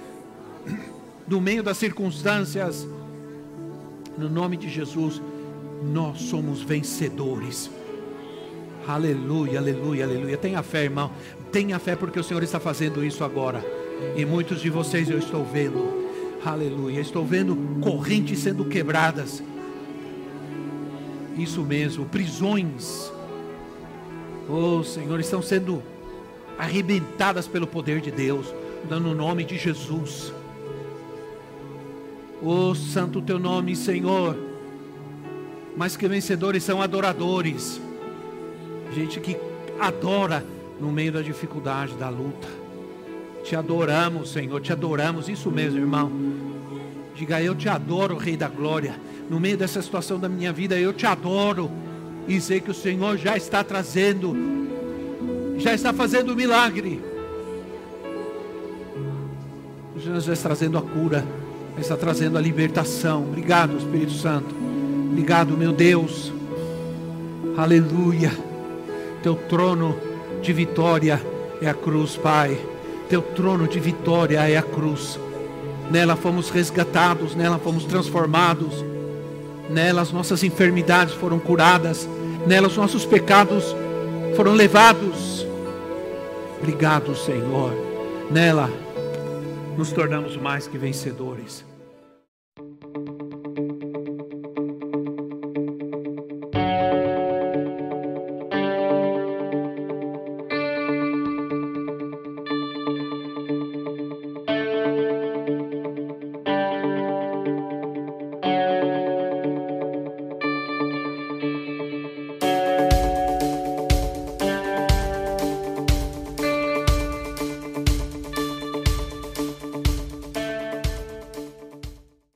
do 1.27 1.41
meio 1.41 1.63
das 1.63 1.79
circunstâncias. 1.79 2.87
No 4.17 4.29
nome 4.29 4.57
de 4.57 4.69
Jesus, 4.69 5.21
nós 5.83 6.21
somos 6.21 6.63
vencedores. 6.63 7.71
Aleluia, 8.87 9.59
aleluia, 9.59 10.05
aleluia. 10.05 10.37
Tenha 10.37 10.63
fé, 10.63 10.85
irmão. 10.85 11.11
Tenha 11.51 11.79
fé 11.79 11.97
porque 11.97 12.21
o 12.21 12.25
Senhor 12.25 12.43
está 12.43 12.61
fazendo 12.61 13.05
isso 13.05 13.25
agora. 13.25 13.65
E 14.15 14.25
muitos 14.25 14.61
de 14.61 14.71
vocês 14.71 15.11
eu 15.11 15.19
estou 15.19 15.45
vendo. 15.45 16.07
Aleluia. 16.45 17.01
Estou 17.01 17.25
vendo 17.25 17.57
correntes 17.81 18.39
sendo 18.39 18.65
quebradas. 18.65 19.43
Isso 21.37 21.63
mesmo, 21.63 22.07
prisões. 22.07 23.11
Oh, 24.49 24.83
Senhor, 24.83 25.19
estão 25.21 25.43
sendo 25.43 25.83
arrebentadas 26.59 27.47
pelo 27.47 27.67
poder 27.67 28.01
de 28.01 28.11
Deus, 28.11 28.47
dando 28.89 29.11
o 29.11 29.15
nome 29.15 29.45
de 29.45 29.59
Jesus. 29.59 30.33
Oh, 32.43 32.75
santo 32.75 33.21
teu 33.21 33.39
nome, 33.39 33.75
Senhor 33.75 34.37
mas 35.77 35.97
que 35.97 36.09
vencedores 36.09 36.65
são 36.65 36.81
adoradores. 36.81 37.81
Gente 38.95 39.21
que 39.21 39.37
adora 39.79 40.45
no 40.81 40.91
meio 40.91 41.13
da 41.13 41.21
dificuldade, 41.21 41.95
da 41.95 42.09
luta. 42.09 42.49
Te 43.45 43.55
adoramos, 43.55 44.31
Senhor, 44.31 44.61
te 44.61 44.73
adoramos, 44.73 45.29
isso 45.29 45.51
mesmo, 45.51 45.79
irmão. 45.79 46.11
Diga, 47.15 47.43
eu 47.43 47.55
te 47.55 47.69
adoro, 47.69 48.17
Rei 48.17 48.37
da 48.37 48.49
Glória. 48.49 48.99
No 49.29 49.39
meio 49.39 49.57
dessa 49.57 49.83
situação 49.83 50.19
da 50.19 50.29
minha 50.29 50.53
vida, 50.53 50.79
eu 50.79 50.93
te 50.93 51.07
adoro. 51.07 51.71
E 52.29 52.41
sei 52.41 52.61
que 52.61 52.71
o 52.71 52.75
Senhor 52.75 53.17
já 53.17 53.37
está 53.37 53.63
trazendo, 53.63 54.35
já 55.59 55.73
está 55.73 55.93
fazendo 55.93 56.33
o 56.33 56.37
milagre. 56.37 57.01
O 59.95 60.01
Senhor 60.01 60.21
já 60.21 60.33
está 60.33 60.49
trazendo 60.49 60.77
a 60.77 60.83
cura, 60.83 61.25
está 61.79 61.97
trazendo 61.97 62.37
a 62.37 62.41
libertação. 62.41 63.23
Obrigado, 63.23 63.77
Espírito 63.77 64.13
Santo. 64.13 64.55
Obrigado, 65.11 65.57
meu 65.57 65.73
Deus. 65.73 66.33
Aleluia. 67.57 68.33
Teu 69.23 69.35
trono 69.35 69.97
de 70.43 70.53
vitória 70.53 71.21
é 71.63 71.69
a 71.69 71.75
cruz, 71.75 72.17
Pai. 72.17 72.59
Teu 73.09 73.23
trono 73.23 73.67
de 73.69 73.79
vitória 73.79 74.47
é 74.49 74.57
a 74.57 74.63
cruz. 74.63 75.19
Nela 75.91 76.17
fomos 76.17 76.51
resgatados, 76.51 77.35
nela 77.35 77.59
fomos 77.59 77.85
transformados. 77.85 78.85
Nela 79.71 80.03
as 80.03 80.13
nossas 80.13 80.43
enfermidades 80.43 81.15
foram 81.15 81.39
curadas. 81.39 82.09
Nela 82.47 82.69
os 82.69 82.77
nossos 82.77 83.05
pecados 83.05 83.75
foram 84.37 84.53
levados. 84.53 85.47
Obrigado, 86.59 87.15
Senhor. 87.17 87.73
Nela 88.31 88.71
nos 89.77 89.93
tornamos 89.93 90.37
mais 90.37 90.67
que 90.67 90.79
vencedores. 90.79 91.65